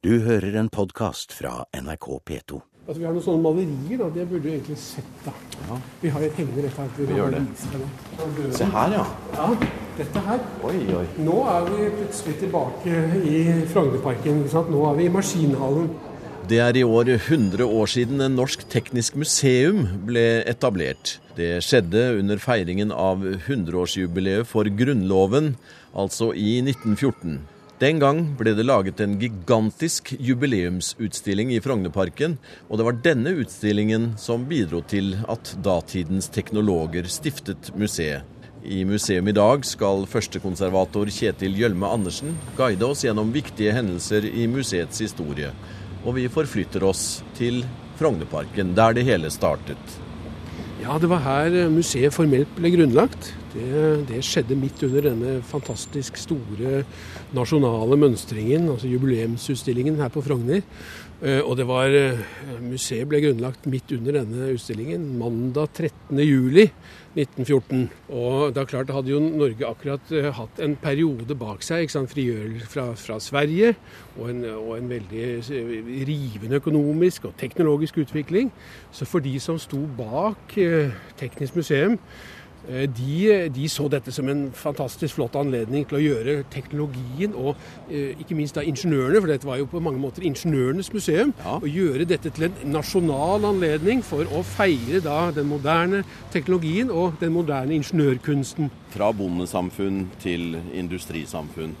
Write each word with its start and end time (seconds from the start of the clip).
Du 0.00 0.14
hører 0.24 0.54
en 0.56 0.68
podkast 0.72 1.34
fra 1.36 1.66
NRK 1.76 2.06
P2. 2.24 2.58
Altså, 2.86 2.94
vi 2.96 3.04
har 3.04 3.12
noen 3.12 3.24
sånne 3.26 3.42
malerier, 3.44 3.98
da. 4.00 4.06
Det 4.14 4.22
burde 4.30 4.46
du 4.46 4.48
egentlig 4.48 4.78
sett. 4.80 5.10
da. 5.26 5.76
Vi 6.00 6.08
har 6.14 6.24
et 6.24 6.38
hengende 6.40 6.64
rett 6.64 6.78
her. 6.80 6.88
Vi 6.96 7.18
gjør 7.18 7.34
det. 7.34 7.42
det. 7.74 8.46
Se 8.56 8.68
her, 8.72 8.94
ja. 8.96 9.02
Ja, 9.34 9.50
dette 9.98 10.22
her. 10.30 10.40
Oi, 10.70 10.80
oi. 11.02 11.04
Nå 11.26 11.36
er 11.52 11.68
vi 11.68 11.90
plutselig 11.98 12.38
tilbake 12.46 13.02
i 13.28 13.42
Frognerparken. 13.74 14.40
Nå 14.72 14.86
er 14.88 14.98
vi 15.02 15.10
i 15.10 15.12
Maskinhallen. 15.18 15.92
Det 16.48 16.64
er 16.64 16.80
i 16.80 16.88
år 16.96 17.12
100 17.18 17.68
år 17.68 17.94
siden 17.98 18.24
en 18.24 18.40
norsk 18.40 18.64
teknisk 18.72 19.20
museum 19.20 19.84
ble 20.08 20.26
etablert. 20.48 21.18
Det 21.36 21.58
skjedde 21.68 22.08
under 22.24 22.40
feiringen 22.40 22.88
av 22.88 23.20
100-årsjubileet 23.20 24.48
for 24.48 24.64
Grunnloven, 24.64 25.58
altså 25.92 26.32
i 26.32 26.62
1914. 26.64 27.42
Den 27.80 27.96
gang 27.96 28.18
ble 28.36 28.52
det 28.52 28.66
laget 28.66 28.98
en 29.00 29.14
gigantisk 29.16 30.10
jubileumsutstilling 30.20 31.54
i 31.54 31.62
Frognerparken, 31.64 32.34
og 32.68 32.76
det 32.76 32.84
var 32.84 32.98
denne 33.06 33.32
utstillingen 33.40 34.10
som 34.20 34.44
bidro 34.50 34.82
til 34.84 35.14
at 35.32 35.54
datidens 35.64 36.28
teknologer 36.28 37.08
stiftet 37.08 37.70
museet. 37.72 38.28
I 38.60 38.82
museum 38.84 39.30
i 39.32 39.32
dag 39.32 39.64
skal 39.64 40.04
førstekonservator 40.12 41.08
Kjetil 41.08 41.56
Gjølme 41.56 41.88
Andersen 41.88 42.36
guide 42.58 42.84
oss 42.84 43.06
gjennom 43.06 43.32
viktige 43.32 43.72
hendelser 43.72 44.28
i 44.28 44.44
museets 44.44 45.00
historie. 45.00 45.48
Og 46.04 46.18
vi 46.20 46.28
forflytter 46.28 46.84
oss 46.84 47.22
til 47.40 47.62
Frognerparken, 47.96 48.76
der 48.76 48.92
det 48.92 49.08
hele 49.08 49.32
startet. 49.32 50.00
Ja, 50.80 50.94
det 50.96 51.10
var 51.10 51.20
her 51.20 51.54
museet 51.68 52.14
formelt 52.14 52.52
ble 52.56 52.70
grunnlagt. 52.72 53.26
Det, 53.52 53.64
det, 54.08 54.22
skjedde 54.24 54.56
midt 54.56 54.80
under 54.86 55.10
denne 55.10 55.32
fantastisk 55.44 56.16
store 56.16 56.84
nasjonale 57.36 57.98
mønstringen, 58.00 58.64
altså 58.72 58.88
jubileumsutstillingen 58.88 59.98
her 60.00 60.08
på 60.14 60.22
Frogner. 60.24 60.64
Eh, 61.20 61.42
og 61.44 61.58
det 61.58 61.66
var 61.68 61.92
Museet 62.64 63.04
ble 63.08 63.18
grunnlagt 63.20 63.66
midt 63.68 63.92
under 63.92 64.12
denne 64.22 64.46
utstillingen 64.54 65.18
mandag 65.20 65.68
13.07.1914. 65.76 67.82
Og 68.08 68.54
da 68.56 68.64
klart, 68.64 68.88
hadde 68.94 69.12
jo 69.12 69.20
Norge 69.20 69.66
akkurat 69.68 70.00
eh, 70.16 70.30
hatt 70.32 70.60
en 70.64 70.76
periode 70.80 71.36
bak 71.36 71.62
seg, 71.66 71.84
ikke 71.84 71.96
sant, 71.98 72.12
frigjørelse 72.14 72.66
fra, 72.72 72.86
fra, 72.96 73.20
Sverige, 73.20 73.74
og 74.16 74.30
en, 74.32 74.40
og 74.54 74.78
en, 74.78 74.88
veldig 74.94 75.22
eh, 75.36 75.52
rivende 76.08 76.56
økonomisk 76.62 77.28
og 77.28 77.36
teknologisk 77.40 78.00
utvikling. 78.00 78.48
Så 78.92 79.04
for 79.04 79.20
de 79.24 79.40
som 79.42 79.58
sto 79.60 79.80
bak 79.98 80.56
eh, 80.56 80.90
Teknisk 81.20 81.56
museum, 81.60 81.98
Eh, 81.98 82.39
de, 82.68 83.48
de, 83.54 83.68
så 83.72 83.86
dette 83.90 84.12
som 84.12 84.28
en 84.28 84.42
fantastisk 84.56 85.16
flott 85.16 85.36
anledning 85.40 85.86
til 85.88 85.98
å 85.98 86.02
gjøre 86.02 86.34
teknologien 86.52 87.34
og 87.38 87.54
eh, 87.88 88.18
ikke 88.20 88.36
minst 88.38 88.58
da 88.58 88.64
ingeniørene, 88.66 89.20
for 89.20 89.32
dette 89.32 89.48
var 89.48 89.60
jo 89.60 89.68
på 89.70 89.82
mange 89.82 90.02
måter 90.02 90.26
ingeniørenes 90.28 90.92
museum, 90.94 91.32
ja. 91.40 91.56
å 91.56 91.70
gjøre 91.70 92.08
dette 92.10 92.32
til 92.34 92.48
en 92.50 92.58
nasjonal 92.74 93.48
anledning 93.48 94.04
for 94.06 94.28
å 94.28 94.42
feire 94.46 95.02
da 95.04 95.30
den 95.34 95.48
moderne 95.50 96.02
teknologien 96.34 96.92
og 96.92 97.16
den 97.22 97.34
moderne 97.34 97.78
ingeniørkunsten. 97.78 98.70
Fra 98.94 99.10
bondesamfunn 99.16 100.04
til 100.22 100.58
industrisamfunn. 100.76 101.76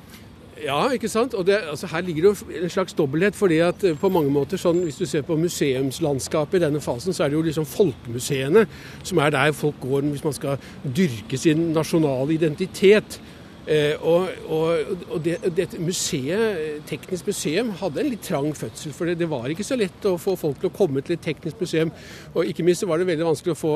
Ja, 0.60 0.90
ikke 0.92 1.08
sant. 1.08 1.34
Og 1.34 1.46
det, 1.46 1.58
altså, 1.70 1.86
her 1.86 2.00
ligger 2.00 2.22
det 2.22 2.28
jo 2.28 2.62
en 2.62 2.70
slags 2.70 2.92
dobbelthet. 2.92 3.34
fordi 3.34 3.58
at 3.58 3.84
eh, 3.84 3.98
på 3.98 4.08
mange 4.08 4.30
måter, 4.30 4.56
sånn, 4.56 4.82
Hvis 4.84 4.96
du 4.96 5.06
ser 5.06 5.22
på 5.22 5.36
museumslandskapet 5.36 6.60
i 6.60 6.64
denne 6.64 6.80
fasen, 6.80 7.12
så 7.12 7.24
er 7.24 7.28
det 7.28 7.38
jo 7.38 7.42
liksom 7.42 7.66
folkemuseene 7.66 8.66
som 9.02 9.18
er 9.18 9.30
der 9.30 9.52
folk 9.52 9.80
går 9.80 10.00
hvis 10.00 10.24
man 10.24 10.32
skal 10.32 10.58
dyrke 10.96 11.38
sin 11.38 11.72
nasjonale 11.72 12.34
identitet. 12.34 13.20
Eh, 13.66 14.02
og, 14.02 14.28
og, 14.48 14.78
og 15.10 15.24
det, 15.24 15.36
det, 15.56 15.66
museet, 15.78 16.80
Teknisk 16.88 17.26
museum 17.28 17.70
hadde 17.80 18.00
en 18.00 18.08
litt 18.10 18.24
trang 18.24 18.48
fødsel. 18.56 18.94
For 18.96 19.10
det, 19.10 19.18
det, 19.20 19.28
var 19.30 19.52
ikke 19.52 19.66
så 19.66 19.78
lett 19.78 20.08
å 20.08 20.16
få 20.20 20.34
folk 20.40 20.62
til 20.62 20.70
å 20.70 20.74
komme 20.74 21.04
til 21.04 21.18
et 21.18 21.24
teknisk 21.24 21.60
museum. 21.60 21.92
Og 22.34 22.48
ikke 22.48 22.64
minst 22.66 22.86
var 22.88 23.00
det 23.00 23.10
veldig 23.10 23.28
vanskelig 23.28 23.54
å 23.54 23.60
få, 23.60 23.74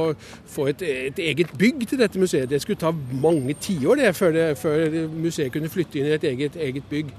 få 0.57 0.71
et, 0.73 0.83
et, 0.89 1.21
eget 1.29 1.53
bygg 1.61 1.87
til 1.91 2.01
dette 2.01 2.21
museet. 2.21 2.49
Det 2.51 2.63
skulle 2.65 2.81
ta 2.81 2.95
mange 2.95 3.57
tiår 3.61 4.07
før, 4.17 4.41
før 4.59 4.99
museet 5.13 5.53
kunne 5.55 5.73
flytte 5.73 6.01
inn 6.01 6.11
i 6.11 6.17
et 6.17 6.29
eget, 6.33 6.57
eget 6.57 6.91
bygg. 6.91 7.13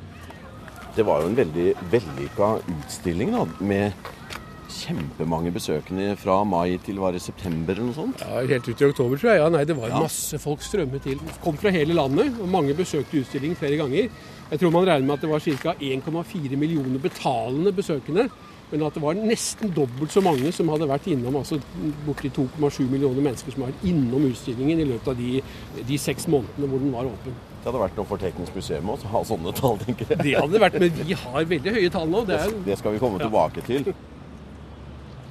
Det 0.95 1.03
var 1.06 1.22
jo 1.22 1.29
en 1.31 1.38
veldig 1.38 1.72
vellykka 1.91 2.51
utstilling 2.72 3.34
da, 3.35 3.44
med 3.59 4.13
kjempemange 4.75 5.52
besøkende 5.56 6.16
fra 6.19 6.40
mai 6.47 6.78
til 6.86 7.00
var 7.02 7.16
det 7.16 7.22
september 7.24 7.75
eller 7.75 7.90
noe 7.90 7.97
sånt? 7.97 8.24
Ja, 8.24 8.44
Helt 8.50 8.69
ut 8.69 8.81
i 8.81 8.88
oktober, 8.90 9.19
tror 9.22 9.31
jeg. 9.31 9.41
Ja, 9.41 9.50
nei, 9.53 9.63
Det 9.66 9.78
var 9.78 9.94
ja. 9.94 10.02
masse 10.06 10.40
folk 10.41 10.66
strømmet 10.66 11.06
til. 11.08 11.22
Kom 11.44 11.58
fra 11.62 11.74
hele 11.74 11.96
landet, 11.97 12.34
og 12.41 12.50
mange 12.52 12.75
besøkte 12.78 13.22
utstillingen 13.22 13.59
flere 13.59 13.80
ganger. 13.81 14.09
Jeg 14.52 14.62
tror 14.62 14.74
man 14.75 14.85
regner 14.88 15.08
med 15.08 15.16
at 15.18 15.24
det 15.25 15.31
var 15.31 15.40
ca. 15.41 15.74
1,4 15.80 16.59
millioner 16.59 17.00
betalende 17.02 17.74
besøkende. 17.74 18.30
Men 18.72 18.81
at 18.88 18.96
det 18.97 19.02
var 19.03 19.14
nesten 19.14 19.69
dobbelt 19.75 20.12
så 20.12 20.22
mange 20.25 20.50
som 20.53 20.69
hadde 20.74 20.88
vært 20.90 21.06
innom, 21.12 21.35
altså 21.38 21.59
borti 22.06 22.31
2,7 22.34 22.88
millioner 22.90 23.22
mennesker 23.22 23.53
som 23.53 23.68
var 23.68 23.75
innom 23.85 24.25
utstillingen 24.25 24.81
i 24.81 24.88
løpet 24.90 25.12
av 25.12 25.19
de, 25.19 25.41
de 25.85 26.00
seks 26.02 26.25
månedene 26.31 26.72
hvor 26.72 26.81
den 26.81 26.96
var 26.96 27.06
åpen. 27.12 27.35
Det 27.62 27.69
hadde 27.69 27.84
vært 27.84 28.00
noe 28.00 28.09
for 28.09 28.22
Teknisk 28.22 28.58
museum 28.58 28.90
å 28.94 28.97
ha 29.14 29.22
sånne 29.25 29.53
tall, 29.58 29.78
tenker 29.85 30.09
jeg. 30.09 30.19
Det 30.22 30.34
hadde 30.38 30.62
vært, 30.66 30.80
men 30.81 30.97
vi 30.97 31.18
har 31.22 31.47
veldig 31.53 31.78
høye 31.78 31.94
tall 31.94 32.09
nå. 32.09 32.25
Det, 32.25 32.41
er, 32.41 32.58
det 32.66 32.78
skal 32.81 32.97
vi 32.97 33.02
komme 33.02 33.22
tilbake 33.22 33.64
til. 33.69 33.94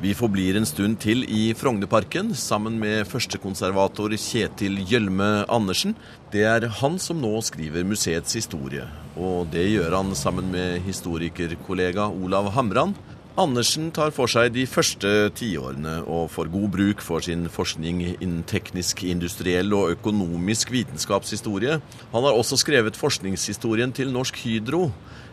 Vi 0.02 0.10
forblir 0.18 0.56
en 0.58 0.66
stund 0.66 0.98
til 1.04 1.22
i 1.30 1.52
Frognerparken 1.54 2.32
sammen 2.34 2.80
med 2.82 3.06
førstekonservator 3.06 4.10
Kjetil 4.18 4.80
Gjølme 4.90 5.44
Andersen. 5.46 5.94
Det 6.32 6.42
er 6.50 6.66
han 6.80 6.98
som 6.98 7.20
nå 7.22 7.30
skriver 7.46 7.86
museets 7.86 8.34
historie, 8.34 8.88
og 9.14 9.52
det 9.54 9.68
gjør 9.70 9.94
han 9.94 10.10
sammen 10.18 10.50
med 10.50 10.82
historikerkollega 10.88 12.08
Olav 12.10 12.50
Hamran. 12.56 12.96
Andersen 13.38 13.88
tar 13.94 14.10
for 14.14 14.30
seg 14.30 14.52
de 14.54 14.66
første 14.66 15.30
tiårene 15.38 16.00
og 16.06 16.28
får 16.30 16.50
god 16.50 16.68
bruk 16.74 17.00
for 17.02 17.22
sin 17.22 17.48
forskning 17.50 18.02
innen 18.12 18.44
teknisk, 18.50 19.06
industriell 19.06 19.74
og 19.74 19.94
økonomisk 19.94 20.74
vitenskapshistorie. 20.74 21.80
Han 22.12 22.26
har 22.26 22.34
også 22.34 22.58
skrevet 22.58 22.98
forskningshistorien 22.98 23.94
til 23.94 24.10
Norsk 24.14 24.42
Hydro 24.42 24.88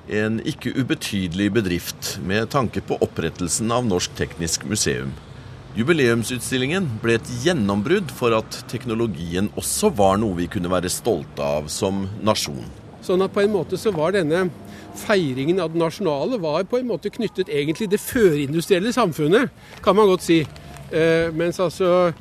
en 0.09 0.39
ikke 0.47 0.73
ubetydelig 0.75 1.51
bedrift 1.53 2.15
med 2.25 2.49
tanke 2.53 2.81
på 2.81 2.97
opprettelsen 3.03 3.71
av 3.71 3.85
Norsk 3.85 4.15
Teknisk 4.17 4.65
Museum. 4.69 5.13
Jubileumsutstillingen 5.77 6.87
ble 7.03 7.15
et 7.15 7.29
gjennombrudd 7.45 8.09
for 8.11 8.35
at 8.35 8.57
teknologien 8.71 9.47
også 9.59 9.93
var 9.95 10.17
noe 10.19 10.35
vi 10.41 10.49
kunne 10.51 10.71
være 10.71 10.91
stolte 10.91 11.45
av 11.45 11.69
som 11.71 12.03
nasjon. 12.25 12.65
Sånn 13.05 13.23
at 13.23 13.31
på 13.33 13.45
en 13.45 13.53
måte 13.53 13.79
så 13.79 13.93
var 13.95 14.11
denne 14.13 14.49
feiringen 14.99 15.61
av 15.63 15.71
det 15.71 15.79
nasjonale 15.79 16.41
var 16.43 16.67
på 16.67 16.81
en 16.81 16.89
måte 16.89 17.11
knyttet 17.13 17.49
egentlig 17.49 17.87
det 17.93 18.01
førindustrielle 18.03 18.91
samfunnet, 18.93 19.53
kan 19.81 19.95
man 19.95 20.11
godt 20.11 20.27
si. 20.27 20.41
Eh, 20.91 21.31
mens 21.31 21.59
altså 21.63 22.11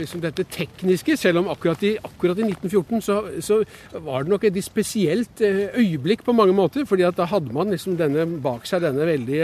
liksom 0.00 0.20
dette 0.20 0.44
tekniske, 0.52 1.16
selv 1.16 1.40
om 1.40 1.50
akkurat 1.52 1.82
i, 1.86 1.94
akkurat 1.96 2.38
i 2.40 2.46
1914 2.48 3.02
så, 3.02 3.16
så, 3.40 3.60
var 4.04 4.24
det 4.24 4.32
nok 4.32 4.46
et 4.48 4.58
spesielt 4.64 5.40
eh, 5.44 5.76
øyeblikk 5.80 6.24
på 6.26 6.34
mange 6.36 6.54
måter. 6.56 6.84
fordi 6.84 7.06
at 7.08 7.16
da 7.16 7.26
hadde 7.30 7.52
man 7.54 7.70
liksom 7.72 7.96
denne 7.96 8.26
bak 8.42 8.66
seg 8.68 8.84
denne 8.84 9.06
veldig, 9.08 9.42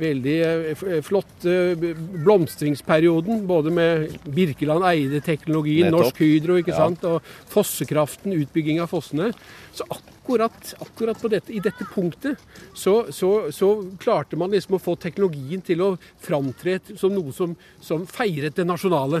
veldig 0.00 0.36
eh, 0.44 0.86
flotte 1.04 1.54
blomstringsperioden. 2.24 3.46
Både 3.48 3.72
med 3.74 4.18
Birkeland 4.24 4.84
Eide-teknologien, 4.88 5.92
Norsk 5.94 6.20
Hydro 6.20 6.58
ikke 6.60 6.74
ja. 6.74 6.84
sant, 6.84 7.04
og 7.08 7.22
fossekraften, 7.52 8.36
utbygging 8.44 8.82
av 8.84 8.92
fossene. 8.92 9.32
Så 9.74 9.86
akkurat 9.88 10.12
akkurat, 10.24 10.74
akkurat 10.80 11.30
dette, 11.30 11.52
i 11.52 11.60
dette 11.60 11.84
punktet 11.84 12.40
så, 12.74 13.12
så, 13.12 13.52
så, 13.52 13.84
klarte 14.00 14.36
man 14.40 14.50
liksom 14.50 14.78
å 14.78 14.80
få 14.80 14.96
teknologien 14.96 15.60
til 15.60 15.82
å 15.84 15.90
framtre 16.24 16.78
som 16.96 17.12
noe 17.12 17.32
som, 17.32 17.52
som 17.80 18.06
feiret 18.08 18.56
det 18.56 18.64
nasjonale. 18.64 19.20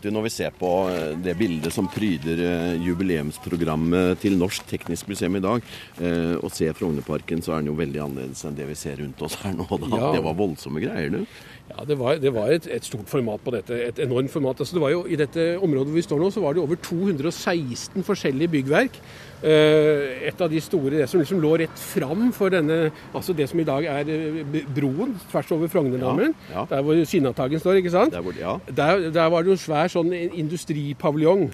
Du, 0.00 0.10
Når 0.10 0.26
vi 0.26 0.32
ser 0.34 0.54
på 0.56 0.70
eh, 0.90 1.14
det 1.22 1.36
bildet 1.38 1.74
som 1.74 1.88
pryder 1.90 2.42
eh, 2.46 2.74
jubileumsprogrammet 2.86 4.20
til 4.22 4.38
Norsk 4.40 4.66
Teknisk 4.70 5.10
Museum 5.10 5.38
i 5.38 5.44
dag, 5.44 5.64
eh, 6.00 6.34
og 6.40 6.50
ser 6.54 6.76
Frognerparken, 6.76 7.42
så 7.44 7.54
er 7.54 7.62
den 7.62 7.72
jo 7.72 7.78
veldig 7.78 8.04
annerledes 8.06 8.44
enn 8.46 8.58
det 8.58 8.68
vi 8.70 8.78
ser 8.78 9.00
rundt 9.02 9.22
oss 9.26 9.38
her 9.44 9.56
nå. 9.56 9.66
Ja. 9.90 10.12
Det 10.16 10.24
var 10.24 10.38
voldsomme 10.38 10.82
greier, 10.82 11.12
du. 11.12 11.24
Ja, 11.70 11.84
Det 11.84 11.98
var, 11.98 12.14
det 12.14 12.34
var 12.34 12.50
et, 12.50 12.66
et, 12.66 12.84
stort 12.84 13.08
format 13.08 13.40
på 13.44 13.52
dette. 13.54 13.76
Et 13.88 13.98
enormt 14.02 14.30
format. 14.30 14.60
Altså, 14.60 14.74
det 14.76 14.82
var 14.82 14.90
jo, 14.90 15.04
I 15.06 15.16
dette 15.16 15.58
området 15.58 15.86
hvor 15.86 15.96
vi 15.96 16.02
står 16.02 16.18
nå, 16.20 16.30
så 16.30 16.40
var 16.40 16.54
det 16.54 16.62
over 16.62 16.74
216 16.82 18.04
forskjellige 18.04 18.48
byggverk. 18.48 18.98
Uh, 19.40 20.26
et 20.28 20.40
av 20.40 20.50
de 20.52 20.60
store, 20.60 20.98
det 20.98 21.06
som 21.08 21.20
liksom 21.20 21.40
lå 21.40 21.54
rett 21.62 21.78
fram 21.80 22.26
for 22.36 22.52
denne, 22.52 22.90
altså 23.14 23.32
det 23.32 23.46
som 23.48 23.60
i 23.60 23.64
dag 23.64 23.86
er 23.88 24.10
uh, 24.10 24.58
broen 24.76 25.14
tvers 25.30 25.52
over 25.56 25.70
Frognerdamen. 25.72 26.34
Ja, 26.50 26.58
ja. 26.58 26.66
Der 26.74 26.82
hvor 26.82 27.04
Sinnataggen 27.04 27.62
står, 27.62 27.80
ikke 27.80 27.94
sant? 27.94 28.12
Der, 28.12 28.20
hvor, 28.20 28.36
ja. 28.36 28.58
der, 28.68 29.10
der 29.10 29.30
var 29.32 29.42
det 29.42 29.54
jo 29.54 29.56
en 29.56 29.62
svær 29.64 29.88
sånn 29.88 30.12
industripaviljong. 30.12 31.48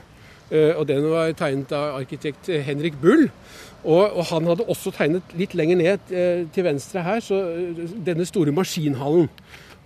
Uh, 0.51 0.73
og 0.79 0.89
den 0.89 1.07
var 1.13 1.31
tegnet 1.39 1.77
av 1.77 2.01
arkitekt 2.01 2.51
Henrik 2.67 2.99
Bull. 3.03 3.29
Og, 3.85 4.03
og, 4.17 4.25
han 4.33 4.49
hadde 4.51 4.67
også 4.67 4.91
tegnet 4.91 5.37
litt 5.39 5.55
lenger 5.55 5.79
ned 5.79 6.11
til 6.51 6.65
venstre 6.67 7.05
her, 7.07 7.21
så 7.23 7.39
denne 8.03 8.27
store 8.27 8.51
maskinhallen. 8.51 9.29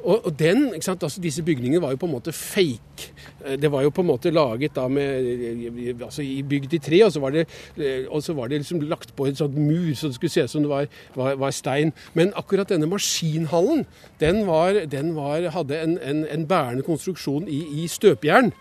Og, 0.04 0.26
og 0.26 0.38
den, 0.38 0.72
altså 0.74 1.20
Disse 1.22 1.42
bygningene 1.42 1.82
var 1.82 1.92
jo 1.94 2.00
på 2.00 2.08
en 2.08 2.14
måte 2.14 2.32
fake. 2.32 3.10
Eh, 3.44 3.56
det 3.60 3.70
var 3.72 3.82
jo 3.84 3.92
på 3.94 4.04
en 4.04 4.10
måte 4.10 4.32
laget 4.32 4.74
da 4.76 4.86
med 4.88 6.02
altså 6.02 6.24
bygd 6.48 6.74
i 6.74 6.78
tre, 6.78 7.04
og 7.04 7.12
så 7.12 7.20
var 7.20 7.30
det, 7.30 7.46
og 8.08 8.22
så 8.22 8.34
var 8.36 8.48
det 8.48 8.60
liksom 8.62 8.80
lagt 8.88 9.14
på 9.16 9.26
en 9.26 9.36
sånn 9.36 9.56
mur, 9.56 9.92
så 9.94 10.08
det 10.10 10.18
skulle 10.18 10.32
se 10.32 10.44
ut 10.44 10.52
som 10.52 10.64
det 10.64 10.70
var, 10.72 10.90
var, 11.14 11.34
var, 11.40 11.54
stein. 11.54 11.92
Men 12.14 12.32
akkurat 12.36 12.70
denne 12.70 12.88
maskinhallen, 12.90 13.86
den, 14.20 14.44
var, 14.46 14.84
den 14.90 15.16
hadde 15.52 15.80
en, 15.80 15.98
en, 15.98 16.24
en, 16.26 16.46
bærende 16.50 16.84
konstruksjon 16.86 17.48
i, 17.48 17.62
i 17.82 17.88
støpejern. 17.88 18.52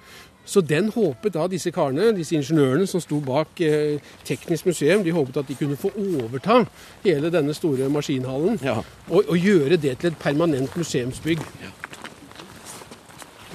Så 0.50 0.62
den 0.66 0.90
håpet 0.90 1.36
da 1.36 1.46
disse 1.48 1.70
karene, 1.72 2.10
disse 2.18 2.34
ingeniørene 2.38 2.88
som 2.90 3.02
sto 3.04 3.20
bak 3.22 3.60
eh, 3.62 4.00
Teknisk 4.26 4.66
museum, 4.66 5.04
de 5.06 5.14
håpet 5.14 5.38
at 5.38 5.50
de 5.50 5.58
kunne 5.60 5.78
få 5.78 5.92
overta 5.94 6.64
hele 7.04 7.30
denne 7.34 7.54
store 7.54 7.90
maskinhallen 7.94 8.58
ja. 8.66 8.80
og, 9.10 9.28
og, 9.28 9.36
gjøre 9.38 9.78
det 9.78 9.98
til 10.02 10.10
et 10.10 10.18
permanent 10.18 10.74
museumsbygg. 10.78 11.44
Ja. 11.62 11.70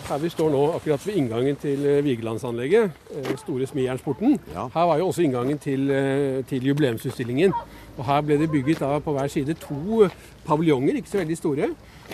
Her 0.04 0.20
vi 0.20 0.28
står 0.28 0.50
nå 0.52 0.60
akkurat 0.76 1.06
ved 1.06 1.16
inngangen 1.16 1.56
til 1.56 1.82
eh, 1.88 2.02
Vigelandsanlegget, 2.04 2.90
eh, 3.16 3.30
store 3.40 3.66
Smijernsporten. 3.66 4.38
Ja. 4.52 4.68
Her 4.74 4.86
var 4.90 5.00
jo 5.00 5.08
også 5.08 5.24
inngangen 5.24 5.58
til, 5.58 5.90
eh, 5.90 6.44
til 6.46 6.66
jubileumsutstillingen. 6.68 7.56
Og 7.96 8.04
Her 8.04 8.20
ble 8.20 8.38
det 8.38 8.50
bygget 8.50 8.84
da, 8.84 8.98
på 8.98 9.16
hver 9.16 9.26
side 9.32 9.54
to 9.54 10.08
paviljonger, 10.46 11.00
ikke 11.00 11.10
så 11.10 11.18
veldig 11.18 11.36
store. 11.36 11.70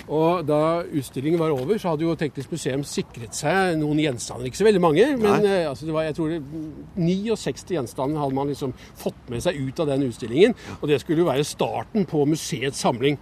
Og 0.06 0.46
da 0.46 0.82
utstillingen 0.87 1.40
var 1.40 1.52
over, 1.54 1.78
så 1.78 1.92
hadde 1.92 2.06
jo 2.06 2.14
Teknisk 2.19 2.52
museum 2.54 2.82
sikret 2.87 3.37
seg 3.37 3.76
noen 3.81 4.00
gjenstander. 4.02 4.48
Ikke 4.48 4.60
så 4.60 4.66
veldig 4.66 4.82
mange, 4.82 5.06
men 5.20 5.46
eh, 5.46 5.69
altså, 5.69 5.87
det 5.87 5.94
var, 5.94 6.06
jeg 6.08 6.16
tror 6.19 6.32
det, 6.32 6.40
69 6.96 7.75
gjenstander 7.76 8.22
hadde 8.22 8.38
man 8.38 8.50
liksom 8.50 8.75
fått 8.98 9.31
med 9.31 9.44
seg 9.44 9.58
ut 9.58 9.82
av 9.82 9.90
den 9.90 10.06
utstillingen. 10.08 10.56
Og 10.81 10.88
det 10.90 11.00
skulle 11.02 11.25
jo 11.25 11.31
være 11.31 11.46
starten 11.46 12.06
på 12.10 12.25
museets 12.28 12.82
samling. 12.82 13.19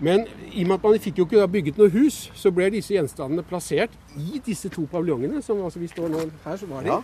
Men 0.00 0.26
i 0.52 0.62
og 0.62 0.68
med 0.70 0.76
at 0.76 0.84
man 0.86 1.02
fikk 1.02 1.18
jo 1.18 1.26
ikke 1.26 1.48
bygget 1.56 1.80
noe 1.80 1.90
hus, 1.92 2.28
så 2.38 2.52
ble 2.54 2.68
disse 2.70 2.94
gjenstandene 2.94 3.44
plassert 3.46 3.94
i 4.18 4.40
disse 4.44 4.70
to 4.72 4.86
paviljongene. 4.90 5.42
som 5.42 5.64
altså 5.64 5.82
vi 5.82 5.90
står 5.90 6.12
nå 6.12 6.26
her, 6.44 6.56
så 6.56 6.68
var 6.70 6.86
de. 6.86 6.92
Ja. 6.92 7.00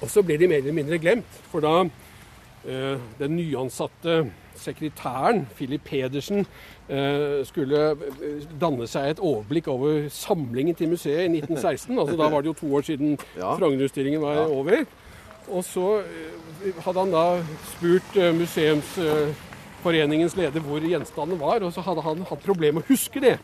Og 0.00 0.08
så 0.08 0.22
ble 0.24 0.38
de 0.40 0.48
mer 0.48 0.62
eller 0.62 0.76
mindre 0.76 0.98
glemt. 0.98 1.40
For 1.50 1.60
da 1.64 1.88
den 2.62 3.36
nyansatte 3.38 4.26
sekretæren, 4.60 5.46
Philip 5.56 5.80
Pedersen, 5.84 6.46
Eh, 6.90 7.44
skulle 7.46 7.78
eh, 7.94 8.46
danne 8.58 8.86
seg 8.90 9.12
et 9.12 9.20
overblikk 9.22 9.68
over 9.70 10.08
samlingen 10.10 10.74
til 10.74 10.88
museet 10.90 11.22
i 11.22 11.28
1916. 11.38 11.94
altså 11.94 12.16
Da 12.18 12.26
var 12.32 12.42
det 12.42 12.50
jo 12.50 12.56
to 12.58 12.70
år 12.74 12.82
siden 12.88 13.12
ja. 13.38 13.52
Frogner-utstillingen 13.54 14.22
var 14.22 14.34
ja. 14.34 14.46
over. 14.48 14.82
Og 15.54 15.62
så 15.64 16.00
eh, 16.02 16.74
hadde 16.82 16.98
han 16.98 17.14
da 17.14 17.22
spurt 17.76 18.18
museumsforeningens 18.40 20.34
leder 20.36 20.66
hvor 20.66 20.82
gjenstanden 20.82 21.38
var, 21.38 21.62
og 21.62 21.70
så 21.72 21.80
hadde 21.86 22.02
han 22.08 22.26
hatt 22.26 22.42
problemer 22.42 22.80
med 22.80 22.88
å 22.88 22.90
huske 22.90 23.22
det. 23.22 23.36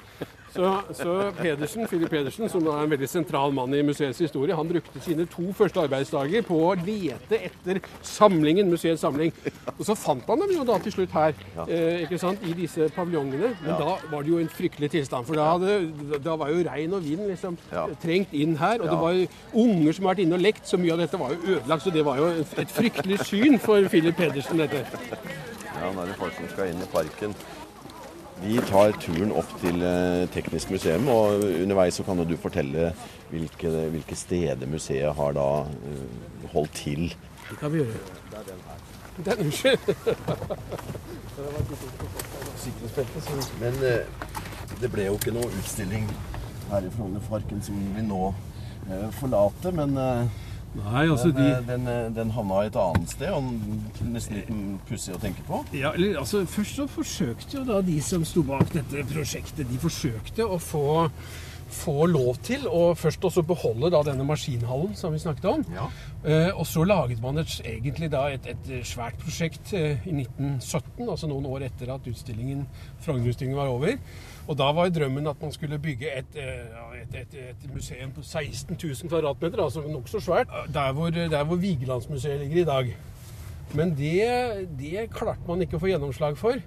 Så, 0.56 0.70
så 0.96 1.14
Pedersen, 1.36 1.86
Philip 1.90 2.10
Pedersen, 2.10 2.48
som 2.48 2.64
er 2.70 2.84
en 2.84 2.92
veldig 2.94 3.08
sentral 3.10 3.52
mann 3.54 3.74
i 3.76 3.82
museets 3.84 4.20
historie, 4.24 4.56
han 4.56 4.68
brukte 4.70 5.02
sine 5.04 5.26
to 5.30 5.50
første 5.56 5.82
arbeidsdager 5.84 6.44
på 6.46 6.58
å 6.70 6.72
lete 6.80 7.40
etter 7.50 7.80
samlingen, 8.06 8.70
museets 8.72 9.04
samling. 9.04 9.34
Og 9.76 9.82
så 9.86 9.96
fant 9.98 10.24
han 10.30 10.44
dem 10.44 10.54
jo 10.56 10.64
da 10.68 10.78
til 10.82 10.94
slutt 10.94 11.12
her, 11.16 11.36
eh, 11.66 12.06
ikke 12.06 12.20
sant, 12.22 12.42
i 12.46 12.54
disse 12.56 12.88
paviljongene. 12.96 13.52
Men 13.62 13.74
da 13.82 13.98
var 14.12 14.24
det 14.24 14.32
jo 14.32 14.40
en 14.40 14.48
fryktelig 14.52 14.90
tilstand, 14.96 15.28
for 15.28 15.38
da, 15.38 15.50
hadde, 15.56 16.20
da 16.24 16.38
var 16.40 16.54
jo 16.54 16.64
regn 16.70 16.96
og 16.96 17.04
vind 17.04 17.26
liksom 17.28 17.58
trengt 18.02 18.32
inn 18.32 18.56
her. 18.60 18.80
Og 18.80 18.88
det 18.88 19.00
var 19.02 19.18
jo 19.18 19.28
unger 19.66 19.92
som 19.92 20.08
har 20.08 20.14
vært 20.14 20.24
inne 20.26 20.40
og 20.40 20.46
lekt, 20.46 20.64
så 20.68 20.80
mye 20.80 20.96
av 20.96 21.04
dette 21.04 21.20
var 21.20 21.36
jo 21.36 21.42
ødelagt. 21.58 21.84
Så 21.84 21.92
det 21.94 22.06
var 22.06 22.22
jo 22.22 22.32
et 22.40 22.74
fryktelig 22.78 23.20
syn 23.28 23.60
for 23.62 23.92
Philip 23.92 24.16
Pedersen, 24.16 24.64
dette. 24.64 24.86
Ja, 25.76 25.92
nå 25.92 26.02
er 26.02 26.10
det 26.10 26.16
folk 26.18 26.34
som 26.38 26.48
skal 26.54 26.72
inn 26.72 26.80
i 26.80 26.90
parken. 26.92 27.36
Vi 28.42 28.58
tar 28.68 28.92
turen 29.00 29.32
opp 29.32 29.48
til 29.62 29.80
eh, 29.80 30.26
Teknisk 30.34 30.70
museum, 30.74 31.08
og 31.08 31.40
underveis 31.40 31.96
så 31.96 32.04
kan 32.04 32.20
du 32.20 32.36
fortelle 32.36 32.90
hvilke, 33.30 33.70
hvilke 33.94 34.16
steder 34.18 34.68
museet 34.68 35.14
har 35.16 35.32
da 35.34 35.64
uh, 35.64 36.50
holdt 36.52 36.74
til. 36.76 37.08
Det 37.48 37.56
kan 37.58 37.72
vi 37.72 37.80
gjøre. 37.80 38.00
Den, 38.36 38.60
her. 38.68 39.36
unnskyld. 39.40 39.78
Men 43.60 43.80
uh, 43.80 44.04
det 44.82 44.92
ble 44.92 45.08
jo 45.08 45.16
ikke 45.16 45.34
noe 45.34 45.48
utstilling 45.56 46.04
her 46.70 46.84
i 46.84 46.92
Frognerparken 46.92 47.64
som 47.64 47.80
vi 47.96 48.04
nå 48.04 48.34
forlater. 49.16 49.72
Men 49.74 49.96
Nei, 50.76 51.06
altså 51.08 51.30
den, 51.30 51.36
de... 51.36 51.50
Eh, 51.50 51.66
den, 51.68 51.86
eh, 51.88 52.14
den, 52.16 52.30
havna 52.36 52.62
et 52.66 52.76
annet 52.76 53.10
sted, 53.10 53.32
og 53.32 54.06
nesten 54.12 54.40
litt 54.40 54.50
pussig 54.88 55.14
å 55.16 55.20
tenke 55.22 55.44
på. 55.48 55.62
Ja, 55.76 55.94
altså 56.20 56.44
Først 56.50 56.80
så 56.80 56.86
forsøkte 56.90 57.60
jo 57.60 57.64
da 57.68 57.80
de 57.84 57.96
som 58.04 58.24
sto 58.28 58.44
bak 58.46 58.72
dette 58.74 59.06
prosjektet, 59.12 59.64
de 59.70 59.80
forsøkte 59.80 60.44
å 60.44 60.58
få, 60.60 61.08
få 61.72 62.06
lov 62.06 62.36
til 62.46 62.66
å 62.70 62.92
først 62.98 63.24
også 63.26 63.42
beholde 63.46 63.90
da 63.90 64.02
denne 64.06 64.26
maskinhallen 64.26 64.94
som 64.98 65.14
vi 65.14 65.20
snakket 65.22 65.48
om. 65.50 65.64
Ja. 65.74 65.88
Eh, 66.22 66.50
og 66.54 66.66
så 66.66 66.84
laget 66.86 67.22
man 67.22 67.40
et, 67.42 67.56
egentlig 67.66 68.10
da 68.12 68.26
et, 68.34 68.46
et 68.52 68.70
svært 68.86 69.18
prosjekt 69.22 69.72
eh, 69.74 69.98
i 70.06 70.14
1917, 70.22 71.08
altså 71.08 71.30
noen 71.30 71.48
år 71.50 71.66
etter 71.68 71.90
at 71.94 72.06
utstillingen, 72.06 72.64
Frognerutstillingen 73.02 73.58
var 73.58 73.72
over. 73.72 73.98
Og 74.46 74.58
da 74.58 74.70
var 74.74 74.92
drømmen 74.94 75.26
at 75.26 75.42
man 75.42 75.54
skulle 75.54 75.80
bygge 75.82 76.12
et, 76.20 76.38
eh, 76.38 77.02
et, 77.18 77.66
museum 77.74 78.14
på 78.14 78.22
16 78.22 78.78
000 78.78 79.10
kvadratmeter, 79.10 79.64
altså 79.64 79.82
nokså 79.90 80.22
svært, 80.22 80.54
der 80.74 80.94
hvor, 80.94 81.10
der 81.10 81.44
hvor 81.44 81.56
Vigelandsmuseet 81.60 82.40
ligger 82.40 82.62
i 82.62 82.70
dag. 82.70 82.96
Men 83.74 83.90
det, 83.98 84.68
det 84.78 85.08
klarte 85.10 85.42
man 85.48 85.62
ikke 85.64 85.80
å 85.80 85.82
få 85.82 85.90
gjennomslag 85.90 86.38
for. 86.38 86.62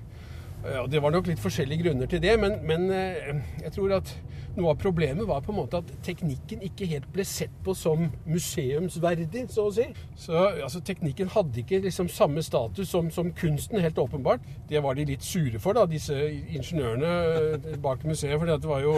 Og 0.60 0.90
Det 0.92 1.00
var 1.02 1.14
nok 1.16 1.30
litt 1.30 1.40
forskjellige 1.40 1.86
grunner 1.86 2.10
til 2.12 2.20
det, 2.22 2.34
men, 2.40 2.58
men 2.68 2.90
jeg 2.92 3.72
tror 3.72 3.94
at 4.02 4.12
noe 4.58 4.74
av 4.74 4.80
problemet 4.82 5.28
var 5.28 5.44
på 5.46 5.54
en 5.54 5.60
måte 5.60 5.80
at 5.80 5.90
teknikken 6.06 6.64
ikke 6.66 6.88
helt 6.90 7.08
ble 7.14 7.24
sett 7.28 7.54
på 7.66 7.74
som 7.78 8.08
museumsverdig, 8.28 9.46
så 9.54 9.68
å 9.70 9.74
si. 9.74 9.86
Så 10.20 10.36
altså, 10.50 10.82
Teknikken 10.86 11.32
hadde 11.32 11.62
ikke 11.62 11.82
liksom 11.86 12.10
samme 12.12 12.44
status 12.46 12.90
som, 12.92 13.12
som, 13.14 13.32
kunsten, 13.38 13.80
helt 13.84 14.00
åpenbart. 14.02 14.46
Det 14.70 14.82
var 14.84 14.98
de 14.98 15.08
litt 15.12 15.26
sure 15.26 15.62
for, 15.62 15.78
da, 15.78 15.86
disse 15.90 16.16
ingeniørene 16.18 17.14
eh, 17.60 17.70
bak 17.84 18.04
museet. 18.08 18.36
For 18.40 18.50
det 18.50 18.60
var 18.66 18.84
jo 18.86 18.98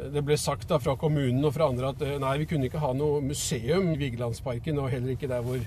det 0.00 0.24
ble 0.26 0.38
sagt 0.40 0.68
da 0.70 0.80
fra 0.82 0.96
kommunen 1.00 1.44
og 1.46 1.54
fra 1.56 1.70
andre 1.70 1.94
at 1.94 2.04
eh, 2.06 2.18
nei, 2.20 2.36
vi 2.42 2.50
kunne 2.50 2.68
ikke 2.68 2.82
ha 2.82 2.92
noe 2.96 3.22
museum 3.24 3.92
i 3.94 3.98
Vigelandsparken, 4.00 4.80
og 4.82 4.90
heller 4.92 5.14
ikke 5.14 5.30
der 5.30 5.44
hvor 5.46 5.60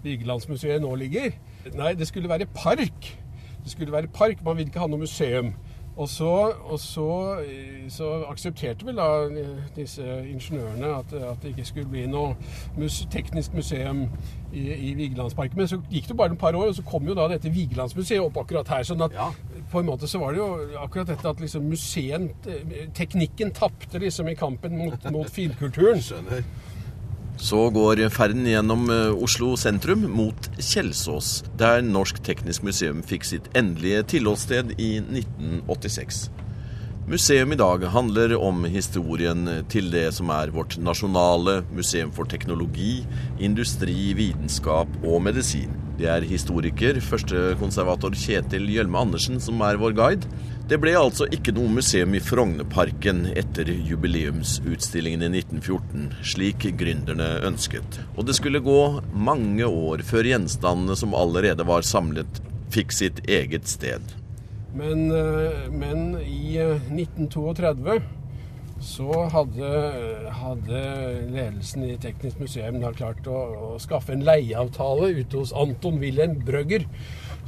Vigelandsmuseet 0.00 0.80
nå 0.82 0.94
ligger. 0.96 1.34
Nei, 1.76 1.92
det 1.98 2.08
skulle 2.08 2.30
være 2.30 2.48
park. 2.56 3.12
Det 3.64 3.74
skulle 3.74 3.92
være 3.92 4.08
park, 4.14 4.44
man 4.44 4.56
ville 4.56 4.70
ikke 4.72 4.82
ha 4.82 4.90
noe 4.90 5.04
museum. 5.04 5.54
Og 6.00 6.08
så, 6.08 6.52
og 6.64 6.78
så, 6.78 7.36
så, 7.88 8.06
aksepterte 8.30 8.86
vel 8.86 8.96
da 8.96 9.08
disse 9.76 10.04
ingeniørene 10.30 10.86
at, 10.96 11.12
at, 11.12 11.42
det 11.42 11.50
ikke 11.50 11.66
skulle 11.68 11.90
bli 11.90 12.06
noe 12.08 12.36
mus, 12.78 13.02
teknisk 13.12 13.52
museum 13.58 14.06
i, 14.52 14.62
i 14.72 14.94
Vigelandsparken. 14.96 15.58
Men 15.58 15.68
så 15.68 15.80
gikk 15.90 16.08
det 16.08 16.16
bare 16.16 16.32
et 16.32 16.40
par 16.40 16.56
år, 16.56 16.70
og 16.70 16.78
så 16.78 16.86
kom 16.86 17.10
jo 17.10 17.16
da 17.18 17.26
dette 17.28 17.52
Vigelandsmuseet 17.52 18.22
opp 18.22 18.38
akkurat 18.40 18.70
her. 18.72 18.86
sånn 18.86 19.04
at 19.04 19.18
ja. 19.18 19.28
på 19.72 19.82
en 19.82 19.90
måte 19.90 20.08
så 20.08 20.22
var 20.22 20.32
det 20.32 20.40
jo 20.40 20.80
akkurat 20.80 21.10
dette 21.12 21.34
at 21.34 21.42
liksom 21.44 21.68
museet, 21.68 22.48
teknikken 22.96 23.52
tapte 23.58 24.00
liksom 24.00 24.30
i 24.30 24.38
kampen 24.38 24.78
mot, 24.78 25.10
mot 25.12 25.28
finkulturen. 25.40 26.00
Skjønner. 26.00 26.46
Så 27.40 27.70
går 27.72 28.02
ferden 28.12 28.44
gjennom 28.44 28.84
eh, 28.92 29.14
Oslo 29.24 29.54
sentrum 29.56 30.04
mot 30.12 30.50
Kjelsås, 30.60 31.40
der 31.58 31.80
Norsk 31.80 32.20
Teknisk 32.26 32.66
Museum 32.66 33.00
fikk 33.00 33.24
sitt 33.24 33.48
endelige 33.56 34.02
tilholdssted 34.12 34.74
i 34.76 34.90
1986. 35.00 36.26
Museum 37.10 37.50
i 37.50 37.58
dag 37.58 37.86
handler 37.90 38.36
om 38.36 38.66
historien 38.70 39.48
til 39.72 39.88
det 39.90 40.10
som 40.14 40.28
er 40.30 40.52
vårt 40.54 40.76
nasjonale 40.78 41.62
museum 41.72 42.12
for 42.14 42.28
teknologi, 42.28 43.00
industri, 43.40 44.12
vitenskap 44.14 45.00
og 45.00 45.24
medisin. 45.24 45.72
Det 45.98 46.06
er 46.12 46.28
historiker, 46.28 47.00
førstekonservator 47.02 48.14
Kjetil 48.16 48.68
Gjølme 48.70 49.00
Andersen 49.00 49.40
som 49.42 49.64
er 49.64 49.80
vår 49.80 49.96
guide. 49.96 50.28
Det 50.70 50.76
ble 50.78 50.92
altså 50.94 51.26
ikke 51.34 51.50
noe 51.56 51.66
museum 51.80 52.12
i 52.14 52.20
Frognerparken 52.22 53.24
etter 53.34 53.66
jubileumsutstillingen 53.88 55.24
i 55.26 55.40
1914, 55.40 56.04
slik 56.22 56.68
gründerne 56.78 57.26
ønsket. 57.48 57.98
Og 58.14 58.28
det 58.28 58.36
skulle 58.38 58.62
gå 58.62 58.78
mange 59.10 59.66
år 59.66 60.04
før 60.06 60.28
gjenstandene 60.30 60.94
som 61.00 61.16
allerede 61.18 61.66
var 61.66 61.82
samlet, 61.82 62.38
fikk 62.70 62.94
sitt 62.94 63.18
eget 63.26 63.66
sted. 63.66 64.14
Men, 64.70 65.10
eh, 65.10 65.66
men 65.74 66.14
i 66.22 66.60
1932 66.62 67.96
eh, 67.96 68.06
så 68.80 69.24
hadde, 69.34 69.72
hadde, 70.38 70.84
ledelsen 71.34 71.88
i 71.88 71.98
Teknisk 71.98 72.38
museum 72.46 72.78
da 72.80 72.94
klart 72.94 73.26
å, 73.26 73.40
å 73.74 73.82
skaffe 73.82 74.14
en 74.14 74.22
leieavtale 74.22 75.10
ute 75.18 75.42
hos 75.42 75.50
Anton 75.50 75.98
Wilhelm 75.98 76.38
Brøgger 76.46 76.86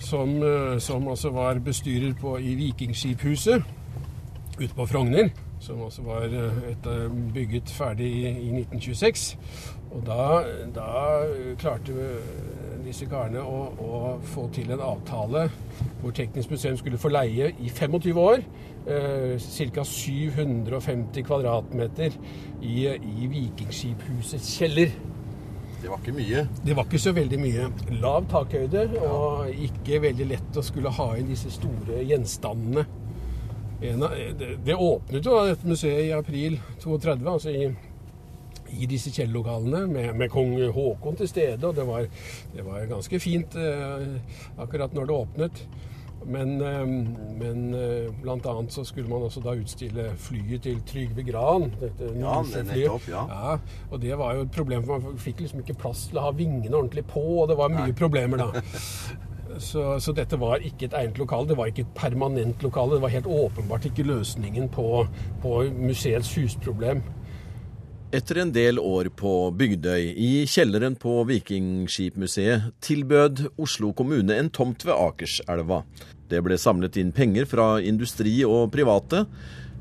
som, 0.03 0.43
eh, 0.43 0.79
som 0.79 1.07
også 1.09 1.31
var 1.31 1.63
bestyrer 1.65 2.15
på, 2.21 2.37
i 2.39 2.55
Vikingskiphuset 2.59 3.63
ute 4.59 4.75
på 4.75 4.87
Frogner. 4.87 5.31
Som 5.63 5.81
også 5.81 6.03
var 6.03 6.25
eh, 6.27 6.71
et, 6.73 6.87
eh, 6.91 7.13
bygget 7.35 7.71
ferdig 7.71 8.07
i, 8.07 8.27
i 8.29 8.51
1926. 8.61 9.39
Og 9.93 10.03
da, 10.07 10.43
da, 10.75 10.89
klarte 11.61 11.95
disse 12.83 13.07
karene 13.07 13.43
å, 13.45 13.61
å, 13.79 14.01
få 14.33 14.49
til 14.55 14.73
en 14.73 14.81
avtale 14.83 15.45
hvor 16.01 16.15
Teknisk 16.17 16.51
museum 16.51 16.79
skulle 16.81 16.99
få 16.99 17.13
leie 17.13 17.53
i 17.61 17.69
25 17.69 18.19
år 18.19 18.41
eh, 18.89 19.37
ca. 19.77 19.85
750 19.85 21.27
kvadratmeter 21.29 22.17
i, 22.63 22.89
i 22.89 23.29
Vikingskiphusets 23.37 24.57
kjeller. 24.59 24.97
Det 25.83 25.91
var 25.91 25.99
ikke 25.99 26.15
mye. 26.15 26.43
Det 26.63 26.75
var 26.79 26.87
ikke 26.87 26.99
så 27.03 27.13
veldig 27.17 27.39
mye. 27.43 27.69
Lav 28.03 28.27
takhøyde 28.31 28.85
og 29.03 29.63
ikke 29.67 29.99
veldig 30.05 30.27
lett 30.31 30.59
å 30.59 30.63
skulle 30.63 30.93
ha 30.95 31.09
inn 31.19 31.31
disse 31.33 31.51
store 31.51 32.05
gjenstandene. 32.07 32.85
Av, 33.83 34.13
det, 34.39 34.53
det 34.63 34.77
åpnet 34.79 35.27
jo 35.27 35.41
dette 35.49 35.67
museet 35.67 36.05
i 36.07 36.13
april 36.15 36.61
32, 36.85 37.27
altså 37.27 37.51
i, 37.51 37.65
i 38.79 38.87
disse 38.87 39.11
kjellerlokalene, 39.11 39.89
med, 39.91 40.13
med 40.21 40.31
kong 40.31 40.55
Haakon 40.77 41.19
til 41.19 41.31
stede. 41.33 41.67
Og 41.67 41.75
det 41.75 41.89
var, 41.89 42.07
det 42.55 42.67
var 42.69 42.87
ganske 42.93 43.19
fint 43.25 43.59
eh, 43.59 44.39
akkurat 44.63 44.95
når 44.95 45.11
det 45.11 45.19
åpnet. 45.19 45.65
Men, 46.27 46.55
eh, 46.61 46.87
men 46.87 47.65
bl.a. 47.73 48.13
blant 48.23 48.47
annet 48.47 48.75
så 48.75 48.85
skulle 48.87 49.11
man 49.11 49.25
også 49.27 49.43
da 49.45 49.57
utstille 49.59 50.11
flyet 50.21 50.63
til 50.67 50.81
Trygve 50.89 51.25
Gran. 51.27 51.71
Dette 51.81 52.13
Ja, 52.19 52.39
det 52.47 52.67
nettopp, 52.69 53.09
ja. 53.11 53.25
Ja, 53.31 53.59
og 53.91 54.03
det 54.03 54.19
var 54.19 54.37
jo 54.39 54.47
et 54.47 54.55
problem, 54.55 54.87
for 54.87 55.03
man 55.03 55.19
fikk 55.19 55.43
liksom 55.43 55.65
ikke 55.65 55.79
plass 55.83 56.07
til 56.11 56.21
å 56.21 56.29
ha 56.29 56.33
vingene 56.37 56.77
ordentlig 56.77 57.07
på, 57.11 57.23
og 57.43 57.51
det 57.51 57.59
var 57.59 57.75
mye 57.75 57.97
problemer 57.97 58.45
da. 58.47 58.51
Så, 59.61 59.99
så 60.01 60.15
dette 60.17 60.39
var 60.41 60.63
ikke 60.65 60.87
et 60.89 60.95
egnet 60.97 61.19
lokale, 61.21 61.49
det 61.51 61.57
var 61.59 61.69
ikke 61.69 61.83
et 61.85 61.95
permanent 61.95 62.63
lokale. 62.65 62.97
Det 62.97 63.03
var 63.03 63.13
helt 63.13 63.27
åpenbart 63.29 63.85
ikke 63.85 64.07
løsningen 64.09 64.71
på, 64.73 65.03
på 65.43 65.59
museets 65.77 66.31
husproblem. 66.39 67.03
Etter 68.13 68.43
en 68.43 68.51
del 68.53 68.77
år 68.77 69.09
på 69.17 69.31
Bygdøy, 69.57 70.11
i 70.21 70.43
kjelleren 70.45 70.99
på 71.01 71.23
Vikingskipmuseet, 71.31 72.67
tilbød 72.85 73.39
Oslo 73.57 73.95
kommune 73.97 74.37
en 74.37 74.51
tomt 74.53 74.85
ved 74.85 74.93
Akerselva. 74.93 75.79
Det 76.29 76.43
ble 76.45 76.59
samlet 76.61 76.99
inn 77.01 77.15
penger 77.17 77.49
fra 77.49 77.79
industri 77.81 78.35
og 78.45 78.67
private. 78.75 79.23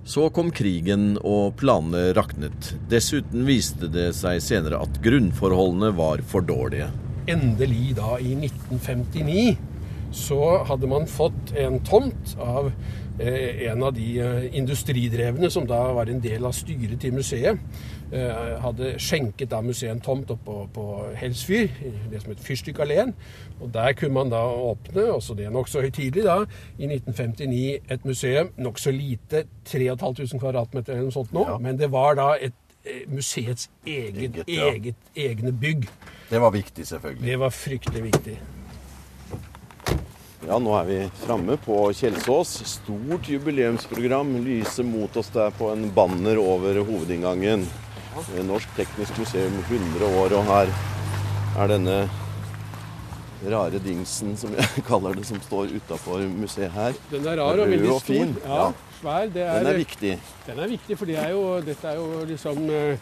Så 0.08 0.30
kom 0.32 0.48
krigen, 0.56 1.18
og 1.20 1.58
planene 1.60 2.14
raknet. 2.16 2.72
Dessuten 2.88 3.44
viste 3.50 3.92
det 3.92 4.14
seg 4.16 4.40
senere 4.40 4.80
at 4.80 5.02
grunnforholdene 5.04 5.92
var 6.00 6.24
for 6.24 6.48
dårlige. 6.48 6.88
endelig 7.28 7.98
da 8.00 8.16
i 8.16 8.32
1959 8.40 9.58
så 10.12 10.64
hadde 10.68 10.88
man 10.88 11.04
fått 11.08 11.52
en 11.60 11.80
tomt 11.84 12.36
av 12.40 12.72
en 13.20 13.84
av 13.84 13.94
de 13.94 14.06
eh, 14.20 14.46
industridrevne 14.58 15.50
som 15.52 15.66
da 15.68 15.80
var 15.94 16.10
en 16.10 16.22
del 16.24 16.46
av 16.48 16.54
styret 16.56 17.00
til 17.04 17.14
museet. 17.14 17.60
Eh, 18.12 18.56
hadde 18.64 18.94
skjenket 19.00 19.50
da 19.52 19.62
museet 19.64 19.92
en 19.94 20.02
tomt 20.04 20.32
oppe 20.34 20.44
på, 20.46 20.56
på 20.76 20.86
Helsfyr, 21.16 21.68
det 22.12 22.22
som 22.24 22.32
het 22.34 22.42
Fyrstikkalleen. 22.44 23.14
Og 23.62 23.70
der 23.74 23.94
kunne 23.94 24.14
man 24.14 24.32
da 24.34 24.42
åpne, 24.46 25.06
også 25.14 25.36
det 25.38 25.52
nokså 25.54 25.82
høytidelig 25.86 26.24
da, 26.26 26.40
i 26.80 26.88
1959 26.90 27.78
et 27.92 28.06
museum. 28.06 28.50
Nokså 28.58 28.92
lite, 28.96 29.46
3500 29.70 30.40
kvadratmeter 30.42 30.94
eller 30.98 31.08
noe 31.12 31.16
sånt 31.16 31.32
nå, 31.36 31.46
Ja. 31.48 31.58
men 31.58 31.78
det 31.80 31.92
var 31.92 32.16
da 32.20 32.32
et 32.40 32.58
eh, 32.86 33.04
museets 33.08 33.70
eget, 33.86 34.18
Eget, 34.18 34.48
ja. 34.50 34.72
eget, 34.74 34.96
egne 35.16 35.52
bygg. 35.54 35.88
Det 36.32 36.42
var 36.42 36.52
viktig, 36.52 36.88
selvfølgelig. 36.88 37.28
Det 37.28 37.40
var 37.40 37.50
fryktelig 37.50 38.04
viktig. 38.10 38.38
Ja, 40.48 40.58
nå 40.58 40.72
er 40.74 40.88
vi 40.88 40.98
framme 41.22 41.54
på 41.62 41.76
Kjelsås. 41.94 42.56
Stort 42.66 43.28
jubileumsprogram 43.30 44.34
lyser 44.42 44.88
mot 44.88 45.18
oss 45.22 45.30
der 45.36 45.54
på 45.54 45.70
en 45.70 45.86
banner 45.94 46.40
over 46.42 46.80
hovedinngangen. 46.82 47.68
Norsk 48.48 48.74
Teknisk 48.76 49.20
Museum 49.22 49.60
100 49.70 50.10
år, 50.24 50.34
og 50.40 50.50
her 50.50 50.72
er 51.62 51.70
denne 51.72 51.98
rare 53.54 53.82
dingsen, 53.86 54.34
som 54.38 54.58
jeg 54.58 54.84
kaller 54.90 55.16
det, 55.18 55.28
som 55.30 55.38
står 55.46 55.76
utafor 55.78 56.26
museet 56.34 56.74
her. 56.74 56.98
Den 57.14 57.28
er 57.30 57.38
rar 57.38 57.62
og 57.62 57.70
veldig 57.70 58.00
stor. 58.02 58.34
Ja, 58.42 58.58
ja. 58.64 58.91
Svær. 59.02 59.28
Er, 59.28 59.60
Den 59.60 59.68
er 59.74 59.78
viktig. 59.82 60.16
Den 60.48 60.60
er 60.64 60.72
viktig, 60.72 60.98
for 60.98 61.06
det 61.10 61.18
er 61.20 61.30
jo, 61.34 61.44
dette 61.66 61.88
er 61.92 61.96
jo 62.00 62.24
liksom 62.30 62.64
eh, 62.70 62.98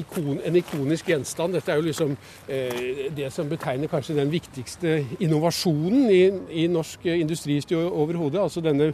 ikon, 0.00 0.40
en 0.44 0.56
ikonisk 0.58 1.06
gjenstand. 1.12 1.54
Dette 1.54 1.70
er 1.72 1.78
jo 1.80 1.86
liksom 1.86 2.16
eh, 2.48 3.10
det 3.16 3.28
som 3.32 3.48
betegner 3.50 3.90
kanskje 3.92 4.16
den 4.18 4.32
viktigste 4.32 4.96
innovasjonen 5.22 6.08
i, 6.10 6.22
i 6.64 6.66
norsk 6.72 7.04
industristue 7.14 7.84
overhodet. 7.90 8.40
Altså 8.42 8.62
denne 8.64 8.90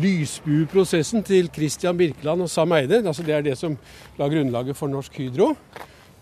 lysbueprosessen 0.00 1.22
til 1.26 1.50
Christian 1.54 1.98
Birkeland 1.98 2.42
og 2.46 2.50
Sam 2.52 2.72
Eide. 2.76 3.02
Altså 3.06 3.22
det 3.26 3.34
er 3.36 3.44
det 3.46 3.58
som 3.60 3.76
la 4.18 4.28
grunnlaget 4.32 4.76
for 4.78 4.88
Norsk 4.92 5.18
Hydro. 5.20 5.52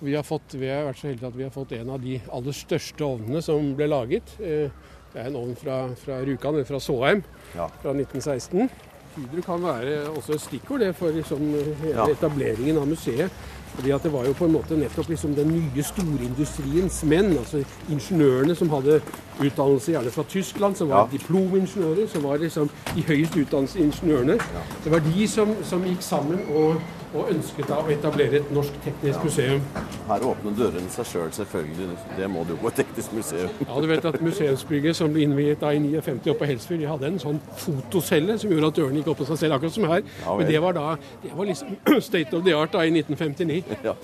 Vi 0.02 0.16
har 0.18 0.24
fått, 0.26 0.56
vi 0.58 0.66
har 0.66 0.82
vært 0.88 0.98
så 0.98 1.06
heldige 1.12 1.28
at 1.30 1.36
vi 1.38 1.44
har 1.46 1.52
fått 1.54 1.76
en 1.76 1.92
av 1.94 2.00
de 2.02 2.16
aller 2.34 2.56
største 2.58 3.04
ovnene 3.06 3.42
som 3.44 3.74
ble 3.78 3.86
laget. 3.92 4.34
Eh, 4.42 4.70
Det 5.12 5.20
er 5.20 5.26
en 5.28 5.34
ovn 5.36 5.56
fra, 5.60 5.74
fra 6.00 6.22
Rjukan, 6.24 6.54
eller 6.54 6.64
fra 6.64 6.78
Såheim, 6.80 7.18
Ja. 7.54 7.66
fra 7.82 7.92
1916. 7.92 8.70
Hydro 9.16 9.42
kan 9.44 9.62
være 9.62 10.08
også 10.16 10.32
et 10.34 10.40
stikkord 10.40 10.80
det 10.80 10.94
for 10.96 11.08
liksom 11.12 11.38
hele 11.82 11.94
Ja. 11.96 12.06
etableringen 12.08 12.78
av 12.78 12.86
museet. 12.88 13.30
Fordi 13.74 13.90
at 13.90 14.02
Det 14.02 14.12
var 14.12 14.24
jo 14.26 14.32
på 14.32 14.44
en 14.44 14.52
måte 14.52 14.76
nettopp 14.76 15.08
liksom 15.08 15.34
den 15.34 15.48
nye 15.48 15.82
storindustriens 15.82 17.04
menn, 17.04 17.30
altså 17.38 17.64
ingeniørene 17.90 18.54
som 18.54 18.68
hadde 18.68 19.00
utdannelse 19.40 19.92
gjerne 19.94 20.10
fra 20.10 20.22
Tyskland, 20.28 20.76
som 20.76 20.88
var 20.88 21.08
Ja. 21.10 21.16
diplomingeniører, 21.18 22.08
som 22.08 22.22
var 22.22 22.36
liksom 22.36 22.68
de 22.94 23.02
høyest 23.02 23.36
utdannede 23.36 23.78
ingeniørene. 23.78 24.38
Det 24.84 24.92
var 24.92 24.98
de 24.98 25.28
som, 25.28 25.54
som 25.62 25.82
gikk 25.84 26.02
sammen 26.02 26.40
og, 26.54 26.76
og 27.12 27.28
ønsket 27.32 27.68
da 27.68 27.78
å 27.82 27.88
etablere 27.92 28.38
et 28.40 28.50
norsk 28.54 28.76
teknisk 28.84 29.26
museum. 29.26 29.60
Her 30.08 30.24
åpner 30.24 30.54
dørene 30.56 30.92
seg 30.92 31.08
sjøl, 31.08 31.28
selv, 31.28 31.34
selvfølgelig. 31.42 31.98
Det 32.16 32.28
må 32.32 32.44
det 32.48 32.54
jo 32.54 32.60
på 32.62 32.70
et 32.72 32.78
teknisk 32.80 33.12
museum. 33.16 33.52
Ja, 33.66 33.76
du 33.84 33.88
vet 33.90 34.08
at 34.08 34.18
Museumsbygget 34.24 34.96
som 34.96 35.12
ble 35.12 35.26
innviet 35.26 35.60
da 35.60 35.74
i 35.76 35.80
59 35.82 36.32
oppe 36.32 36.44
på 36.44 36.50
Helsfyr, 36.50 36.80
de 36.80 36.88
hadde 36.88 37.10
en 37.12 37.20
sånn 37.22 37.40
fotocelle 37.60 38.38
som 38.40 38.52
gjorde 38.52 38.72
at 38.72 38.80
dørene 38.80 39.02
gikk 39.02 39.12
opp 39.12 39.24
av 39.24 39.32
seg 39.32 39.42
selv, 39.44 39.58
akkurat 39.58 39.76
som 39.76 39.88
her. 39.92 40.04
Ja. 40.24 40.36
Men 40.40 40.50
det 40.50 40.62
var 40.64 40.78
da 40.78 40.86
det 41.22 41.32
var 41.36 41.50
liksom 41.50 41.76
state 42.10 42.36
of 42.36 42.46
the 42.48 42.56
art 42.56 42.72
da 42.76 42.84
i 42.86 42.94
1959. 42.94 43.78
Ja. 43.84 43.96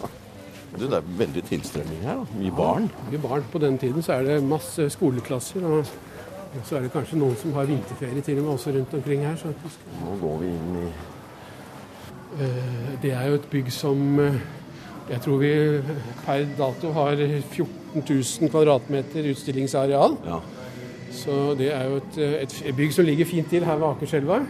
Du, 0.76 0.84
det 0.84 0.98
er 0.98 1.12
veldig 1.18 1.42
tilstrømming 1.48 2.02
her. 2.04 2.20
da. 2.20 2.38
Mye 2.38 2.52
barn. 2.54 2.90
Mye 3.08 3.22
barn. 3.22 3.44
På 3.52 3.58
den 3.62 3.78
tiden 3.80 4.04
så 4.04 4.18
er 4.18 4.26
det 4.28 4.42
masse 4.44 4.90
skoleklasser. 4.92 5.64
Og 5.64 5.86
så 6.64 6.76
er 6.76 6.84
det 6.84 6.92
kanskje 6.92 7.18
noen 7.20 7.36
som 7.40 7.54
har 7.56 7.68
vinterferie 7.68 8.20
til 8.24 8.42
og 8.42 8.44
med 8.44 8.52
også 8.52 8.74
rundt 8.76 8.94
omkring 8.94 9.24
her. 9.24 9.36
Så. 9.40 9.54
Nå 10.02 10.18
går 10.20 10.42
vi 10.44 10.52
inn 10.52 10.76
i 10.82 10.90
det 13.02 13.12
er 13.14 13.26
jo 13.30 13.34
et 13.38 13.48
bygg 13.50 13.70
som 13.72 14.18
eh, 14.20 14.34
jeg 15.08 15.20
tror 15.24 15.38
vi 15.40 15.50
per 16.26 16.44
dato 16.58 16.90
har 16.92 17.16
14 17.16 18.02
000 18.04 18.50
kvadratmeter 18.52 19.30
utstillingsareal. 19.32 20.16
ja, 20.26 20.40
Så 21.12 21.54
det 21.58 21.70
er 21.72 21.84
jo 21.88 21.96
et, 22.02 22.18
et 22.44 22.76
bygg 22.76 22.92
som 22.92 23.04
ligger 23.08 23.24
fint 23.26 23.48
til 23.50 23.64
her 23.64 23.76
ved 23.80 23.88
Akerselva. 23.88 24.42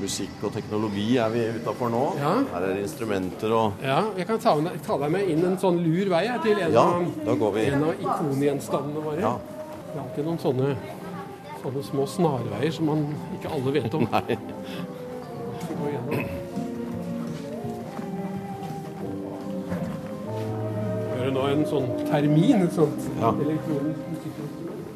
musikk 0.00 0.42
og 0.42 0.52
teknologi 0.52 1.16
er 1.16 1.28
vi 1.30 1.44
utafor 1.56 1.88
nå. 1.88 2.02
Ja. 2.18 2.34
Her 2.52 2.60
er 2.68 2.74
det 2.74 2.82
instrumenter 2.82 3.52
og 3.54 3.72
Ja, 3.82 4.00
jeg 4.18 4.26
kan 4.26 4.38
ta, 4.42 4.54
ta 4.86 4.96
deg 5.00 5.10
med 5.14 5.28
inn 5.30 5.44
en 5.46 5.56
sånn 5.58 5.78
lur 5.84 6.10
vei 6.12 6.26
her 6.28 6.38
til 6.44 6.58
en, 6.60 6.72
Ja, 6.74 6.84
av, 7.24 7.38
går 7.38 7.52
vi. 7.54 7.64
en 7.70 7.84
av 7.88 7.94
ikongjenstandene 8.02 9.04
våre. 9.06 9.20
Ja. 9.22 9.36
Det 9.38 9.96
er 9.96 10.02
alltid 10.04 10.24
noen 10.28 10.38
sånne, 10.42 10.74
sånne 11.62 11.82
små 11.88 12.06
snarveier 12.10 12.72
som 12.74 12.90
man 12.90 13.06
ikke 13.38 13.54
alle 13.54 13.72
vet 13.80 13.94
om. 13.94 14.04
Nei. 14.12 14.38
Nå 21.34 21.44
en 21.50 21.64
sånn 21.66 21.88
termin, 22.06 22.62
et 22.62 22.72
sånt 22.76 23.00
Ja. 23.18 23.32
elektronisk 23.32 24.02
musikkinstrument. 24.12 24.90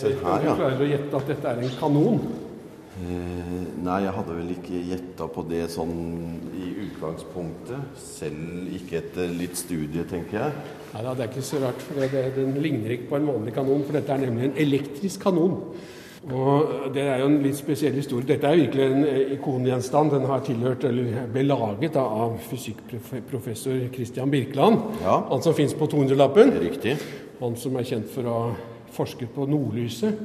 Se 0.00 0.08
her, 0.08 0.38
Du 0.40 0.46
ja. 0.46 0.54
klarer 0.56 0.80
å 0.80 0.88
gjette 0.88 1.14
at 1.16 1.26
dette 1.26 1.44
er 1.48 1.58
en 1.62 1.68
kanon. 1.78 2.20
Eh, 3.00 3.82
nei, 3.82 4.02
jeg 4.02 4.12
hadde 4.12 4.34
vel 4.36 4.50
ikke 4.50 4.80
gjetta 4.90 5.28
på 5.32 5.44
det 5.48 5.70
sånn 5.70 6.40
i 6.52 6.66
utgangspunktet. 6.86 7.94
Selv 7.96 8.68
ikke 8.74 8.98
etter 8.98 9.28
litt 9.28 9.56
studie, 9.56 10.04
tenker 10.04 10.38
jeg. 10.38 10.52
Nei 10.94 11.02
det 11.14 11.20
er 11.24 11.28
ikke 11.30 11.46
så 11.46 11.60
rart, 11.62 11.80
for 11.80 11.94
det, 12.00 12.10
det, 12.10 12.34
den 12.34 12.60
ligner 12.60 12.90
ikke 12.90 13.08
på 13.08 13.16
en 13.16 13.26
vanlig 13.30 13.54
kanon, 13.54 13.84
for 13.86 13.92
dette 13.92 14.10
er 14.10 14.18
nemlig 14.18 14.44
en 14.50 14.56
elektrisk 14.66 15.20
kanon. 15.22 15.60
Og 16.28 16.92
Det 16.94 17.02
er 17.02 17.22
jo 17.22 17.30
en 17.30 17.38
litt 17.40 17.56
spesiell 17.56 17.94
historie. 17.96 18.28
Dette 18.28 18.48
er 18.48 18.58
virkelig 18.60 18.84
en 18.84 19.04
eh, 19.08 19.32
ikongjenstand. 19.38 20.12
Den 20.12 20.28
har 20.28 20.42
tilhørt, 20.44 20.84
eller 20.84 21.24
ble 21.32 21.46
laget 21.46 21.94
da, 21.96 22.04
av 22.04 22.36
fysikkprofessor 22.50 23.86
Christian 23.94 24.30
Birkeland. 24.30 25.00
Ja. 25.00 25.16
Han 25.30 25.42
som 25.42 25.56
fins 25.56 25.72
på 25.74 25.88
200-lappen. 25.88 26.52
Riktig. 26.60 26.98
Han 27.40 27.56
som 27.56 27.78
er 27.80 27.88
kjent 27.88 28.10
for 28.12 28.28
å 28.28 28.34
ha 28.36 28.50
forsket 28.92 29.32
på 29.32 29.46
nordlyset. 29.48 30.20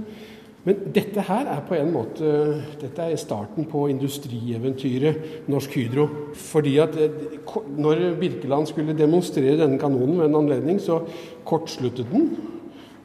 Men 0.65 0.81
dette 0.91 1.21
her 1.27 1.45
er 1.53 1.59
på 1.67 1.75
en 1.77 1.91
måte 1.93 2.29
Dette 2.81 3.03
er 3.05 3.19
starten 3.21 3.67
på 3.69 3.83
industrieventyret 3.91 5.47
Norsk 5.47 5.77
Hydro. 5.77 6.09
Fordi 6.49 6.75
at 6.83 6.99
eh, 6.99 7.23
når 7.77 8.03
Birkeland 8.19 8.67
skulle 8.67 8.97
demonstrere 8.97 9.61
denne 9.63 9.79
kanonen 9.79 10.19
ved 10.19 10.27
en 10.27 10.41
anledning, 10.43 10.83
så 10.83 11.05
kortsluttet 11.47 12.11
den. 12.11 12.33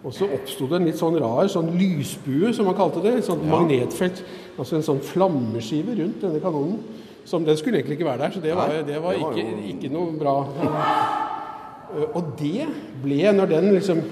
Og 0.04 0.14
så 0.16 0.25
oppsto 0.33 0.66
det 0.71 0.78
en 0.80 0.87
litt 0.88 0.97
sånn 0.97 1.19
rar 1.21 1.49
sånn 1.52 1.75
lysbue, 1.76 2.54
som 2.57 2.64
man 2.71 2.75
kalte 2.78 3.02
det. 3.04 3.19
Et 3.19 3.25
sånt 3.25 3.42
Ja. 3.45 3.50
magnetfelt. 3.59 4.23
Altså 4.59 4.76
en 4.76 4.83
sånn 4.83 5.00
flammeskive 5.00 5.97
rundt 5.99 6.21
denne 6.23 6.40
kanonen. 6.40 6.78
Som 7.25 7.45
Den 7.45 7.57
skulle 7.57 7.78
egentlig 7.78 7.99
ikke 7.99 8.07
være 8.09 8.19
der, 8.19 8.30
så 8.30 8.40
det 8.40 8.54
var, 8.57 8.69
det 8.69 9.02
var, 9.02 9.12
det 9.12 9.21
var 9.23 9.33
ikke, 9.37 9.69
ikke 9.69 9.92
noe 9.92 10.12
bra. 10.19 10.37
Eh, 11.97 12.16
Og 12.16 12.25
det 12.38 12.66
ble, 13.02 13.33
når 13.33 13.47
den 13.47 13.73
liksom 13.75 14.02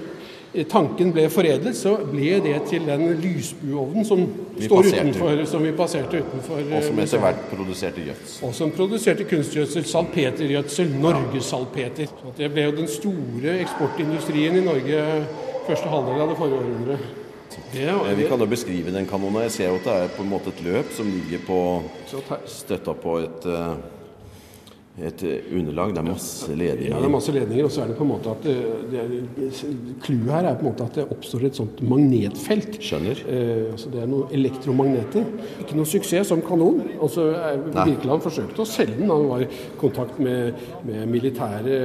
tanken 0.69 1.11
ble 1.13 1.27
foredlet, 1.29 1.75
så 1.77 1.95
ble 2.11 2.39
det 2.41 2.55
til 2.69 2.85
den 2.85 3.03
lysbuovnen 3.21 4.05
som 4.05 4.23
som 4.59 5.63
vi 5.63 5.71
passerte 5.71 6.21
utenfor. 6.23 6.63
Og 6.75 6.83
som 6.83 6.97
eh, 6.99 7.03
etter 7.03 7.19
hvert 7.19 7.43
produserte 7.51 8.01
gjødsel. 8.05 8.47
og 8.47 8.53
som 8.55 8.71
produserte 8.71 9.23
kunstgjødsel, 9.23 9.83
salpetergjødsel, 9.85 10.89
norgessalpeter. 11.01 12.07
Det 12.37 12.51
ble 12.51 12.63
jo 12.63 12.71
den 12.71 12.87
store 12.87 13.59
eksportindustrien 13.61 14.57
i 14.57 14.65
Norge 14.65 15.03
første 15.69 15.91
halvdel 15.91 16.21
av 16.23 16.31
det 16.31 16.37
forrige 16.39 16.61
århundret. 16.63 17.09
Det, 17.73 17.85
Eh, 17.89 18.15
Vi 18.17 18.27
kan 18.29 18.39
jo 18.39 18.45
beskrive 18.45 18.91
den 18.93 19.07
kanonen. 19.09 19.41
Jeg 19.47 19.51
ser 19.51 19.69
jo 19.69 19.75
at 19.79 19.83
det 19.87 19.93
er 19.93 20.11
på 20.15 20.23
en 20.25 20.29
måte 20.29 20.51
et 20.53 20.61
løp 20.65 20.91
som 20.95 21.05
ligger 21.09 21.39
på 21.45 21.59
støtta 22.45 22.93
på 22.93 23.17
et, 23.23 23.45
eh, 23.45 23.75
et 25.07 25.21
underlag. 25.55 25.93
Det 25.95 26.01
er 26.01 26.07
masse 26.09 26.49
ja, 26.51 26.75
det 26.75 26.91
er 26.91 27.09
masse 27.09 27.31
ledninger, 27.31 27.65
og 27.65 27.71
så 27.71 27.81
er 27.83 27.87
det 27.87 27.97
på 27.97 28.03
en 28.03 28.11
måte 28.11 28.29
at 28.33 28.45
er- 28.45 30.01
Clouet 30.03 30.31
her 30.31 30.45
er 30.49 30.55
på 30.59 30.65
en 30.65 30.71
måte 30.71 30.83
at 30.85 30.95
det 30.99 31.05
oppstår 31.11 31.45
et 31.49 31.55
sånt 31.55 31.81
magnetfelt. 31.81 32.79
Skjønner. 32.83 33.21
Eh, 33.27 33.71
altså 33.71 33.89
det 33.93 34.01
er 34.03 34.07
noen 34.11 34.33
elektromagneter. 34.35 35.25
Ikke 35.63 35.77
noe 35.77 35.85
suksess 35.89 36.27
som 36.31 36.41
kanon. 36.45 36.81
Altså, 37.01 37.29
eh. 37.35 37.57
Birkeland 37.73 38.21
forsøkte 38.25 38.63
å 38.63 38.67
selge 38.69 38.97
den. 38.99 39.09
Han 39.09 39.27
var 39.29 39.43
i 39.45 39.49
kontakt 39.79 40.19
med, 40.19 40.53
med 40.85 41.07
militære 41.07 41.77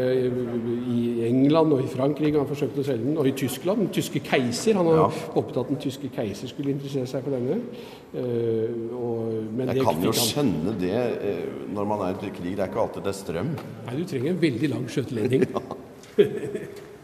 i 0.91 1.27
England 1.29 1.73
og 1.77 1.85
i 1.85 1.91
Frankrike. 1.91 2.39
Han 2.39 2.49
forsøkte 2.51 2.83
å 2.83 2.87
selge 2.87 3.05
den, 3.05 3.19
og 3.21 3.29
i 3.31 3.35
Tyskland. 3.37 3.85
Den 3.87 3.93
tyske 3.95 4.21
keiser. 4.25 4.75
Han 4.81 4.87
har 4.87 4.95
Ja. 5.05 5.09
håpet 5.35 5.57
at 5.61 5.69
den 5.69 5.77
tyske 5.77 6.09
keiser 6.15 6.49
skulle 6.49 6.71
interessere 6.71 7.07
seg 7.07 7.23
for 7.25 7.31
denne. 7.35 7.61
Eh, 8.15 8.95
og, 8.95 9.33
men 9.57 9.67
Jeg 9.69 9.77
det 9.77 9.85
kan 9.85 10.03
jo 10.05 10.13
skjønne 10.13 10.75
det 10.79 10.93
eh, 10.95 11.47
når 11.75 11.85
man 11.87 12.01
er 12.09 12.15
i 12.15 12.31
krig. 12.31 12.55
Det 12.57 12.63
er 12.63 12.69
ikke 12.71 12.81
alltid 12.85 13.04
det 13.05 13.15
strøm. 13.17 13.55
Nei, 13.87 13.95
du 14.01 14.05
trenger 14.09 14.31
en 14.33 14.43
veldig 14.43 14.69
lang 14.73 14.85
skjøteledning. 14.91 15.47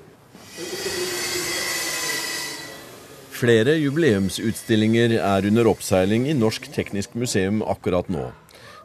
Flere 3.41 3.73
jubileumsutstillinger 3.81 5.15
er 5.17 5.47
under 5.49 5.71
oppseiling 5.71 6.27
i 6.29 6.37
Norsk 6.37 6.67
Teknisk 6.75 7.15
Museum 7.17 7.63
akkurat 7.65 8.11
nå. 8.13 8.27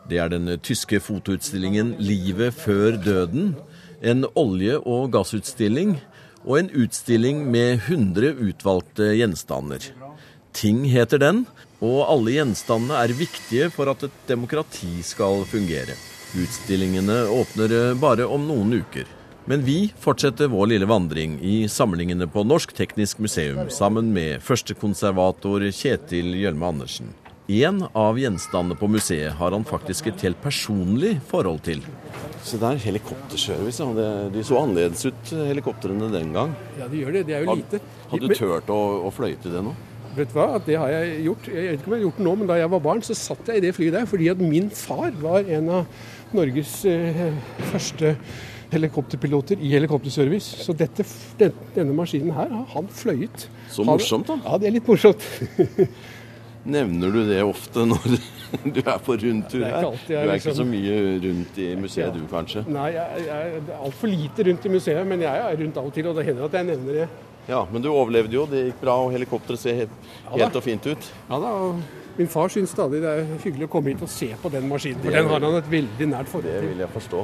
Det 0.08 0.22
er 0.22 0.30
den 0.32 0.48
tyske 0.64 1.02
fotoutstillingen 1.04 1.96
'Livet 2.00 2.54
før 2.56 2.96
døden', 2.96 3.56
en 4.02 4.26
olje- 4.36 4.80
og 4.80 5.12
gassutstilling 5.12 5.98
og 6.46 6.60
en 6.60 6.70
utstilling 6.72 7.52
med 7.52 7.82
100 7.90 8.38
utvalgte 8.38 9.12
gjenstander. 9.18 9.92
Ting 10.54 10.86
heter 10.88 11.20
den, 11.20 11.48
og 11.82 12.06
alle 12.08 12.38
gjenstandene 12.38 12.96
er 13.02 13.18
viktige 13.18 13.72
for 13.74 13.92
at 13.92 14.04
et 14.08 14.20
demokrati 14.30 15.02
skal 15.04 15.44
fungere. 15.50 15.98
Utstillingene 16.36 17.28
åpner 17.32 17.94
bare 17.96 18.26
om 18.26 18.48
noen 18.48 18.74
uker. 18.82 19.06
Men 19.46 19.62
vi 19.64 19.94
fortsetter 20.02 20.50
vår 20.52 20.68
lille 20.74 20.88
vandring 20.90 21.38
i 21.42 21.68
samlingene 21.70 22.28
på 22.28 22.44
Norsk 22.44 22.74
Teknisk 22.76 23.22
Museum 23.22 23.70
sammen 23.70 24.10
med 24.14 24.42
førstekonservator 24.44 25.68
Kjetil 25.70 26.34
Gjølme 26.42 26.68
Andersen. 26.74 27.14
En 27.48 27.84
av 27.94 28.18
gjenstandene 28.18 28.76
på 28.80 28.90
museet 28.90 29.38
har 29.38 29.54
han 29.54 29.64
faktisk 29.70 30.08
et 30.10 30.24
helt 30.26 30.40
personlig 30.42 31.20
forhold 31.30 31.62
til. 31.68 31.84
Se 32.44 32.58
der, 32.58 32.80
helikopterservice. 32.82 33.86
ja. 33.86 34.30
De 34.34 34.44
så 34.44 34.58
annerledes 34.64 35.06
ut, 35.06 35.30
helikoptrene 35.30 36.10
den 36.12 36.34
gang. 36.34 36.56
Ja, 36.80 36.90
de 36.90 37.04
gjør 37.04 37.20
det. 37.20 37.28
Det 37.30 37.38
er 37.38 37.46
jo 37.46 37.60
lite. 37.62 37.80
Hadde 38.10 38.26
du 38.26 38.34
turt 38.34 38.42
tørt 38.42 38.74
å, 38.74 38.82
å 39.06 39.14
fløyte 39.14 39.54
det 39.54 39.62
nå? 39.62 39.76
Vet 40.16 40.30
du 40.32 40.36
hva, 40.38 40.48
at 40.56 40.66
det 40.70 40.78
har 40.80 40.88
jeg 40.94 41.22
gjort. 41.26 41.48
Jeg 41.52 41.64
vet 41.70 41.80
ikke 41.82 41.90
om 41.90 41.94
jeg 41.96 42.00
har 42.00 42.06
gjort 42.08 42.20
det 42.22 42.26
nå, 42.28 42.34
men 42.40 42.48
da 42.52 42.56
jeg 42.62 42.72
var 42.72 42.84
barn, 42.86 43.02
så 43.04 43.16
satt 43.20 43.50
jeg 43.52 43.60
i 43.60 43.64
det 43.66 43.74
flyet 43.76 43.96
der 43.98 44.06
fordi 44.08 44.30
at 44.32 44.40
min 44.44 44.70
far 44.72 45.12
var 45.22 45.48
en 45.58 45.72
av 45.82 45.86
Norges 46.36 46.76
eh, 46.90 47.26
første 47.72 48.16
helikopterpiloter 48.72 49.60
i 49.62 49.70
helikopterservice. 49.76 50.64
Så 50.66 50.74
dette, 50.78 51.06
den, 51.40 51.54
denne 51.76 51.96
maskinen 51.96 52.32
her 52.36 52.50
har 52.52 52.66
han 52.74 52.88
fløyet. 52.92 53.48
Så 53.72 53.86
morsomt, 53.88 54.28
da. 54.32 54.40
Ja, 54.46 54.58
det 54.62 54.70
er 54.72 54.78
litt 54.80 54.88
morsomt. 54.90 55.22
Nevner 56.66 57.12
du 57.14 57.20
det 57.28 57.44
ofte 57.46 57.84
når 57.86 58.16
du 58.74 58.80
er 58.82 58.98
på 59.06 59.14
rundtur 59.22 59.62
er 59.62 59.68
her? 59.70 59.84
alltid 59.92 60.10
Du 60.10 60.16
er 60.18 60.24
ikke 60.24 60.34
liksom- 60.34 60.56
så 60.58 60.66
mye 60.66 60.96
rundt 61.28 61.60
i 61.62 61.68
museet 61.78 62.16
du, 62.16 62.24
kanskje? 62.32 62.64
Nei, 62.74 62.88
jeg, 62.96 63.26
jeg 63.28 63.52
er 63.60 63.76
altfor 63.78 64.10
lite 64.10 64.48
rundt 64.50 64.66
i 64.66 64.72
museet, 64.74 65.06
men 65.08 65.22
jeg 65.28 65.44
er 65.46 65.60
rundt 65.62 65.78
av 65.78 65.86
og 65.92 65.94
til, 65.94 66.08
og 66.10 66.18
det 66.18 66.26
hender 66.26 66.48
at 66.50 66.58
jeg 66.58 66.70
nevner 66.72 67.00
det. 67.04 67.08
Ja, 67.48 67.62
men 67.72 67.84
du 67.84 67.92
overlevde 67.92 68.34
jo. 68.34 68.48
Det 68.50 68.64
gikk 68.70 68.82
bra, 68.82 68.96
og 69.06 69.14
helikopteret 69.14 69.62
ser 69.62 69.84
helt, 69.84 70.10
ja, 70.34 70.50
og 70.50 70.64
fint 70.66 70.88
ut. 70.90 71.12
Ja 71.30 71.40
da, 71.42 71.54
og 71.68 71.84
Min 72.16 72.30
far 72.32 72.48
syns 72.48 72.72
stadig 72.72 73.02
det 73.04 73.10
er 73.12 73.26
hyggelig 73.44 73.68
å 73.68 73.72
komme 73.74 73.92
hit 73.92 74.04
og 74.06 74.08
se 74.08 74.30
på 74.40 74.48
den 74.54 74.70
maskinen, 74.72 75.02
for 75.04 75.12
den 75.12 75.28
har 75.28 75.44
han 75.44 75.58
et 75.58 75.66
veldig 75.68 76.06
nært 76.14 76.30
forhold 76.32 76.48
til. 76.48 76.62
Det 76.64 76.70
vil 76.72 76.84
jeg 76.86 76.92
forstå. 76.94 77.24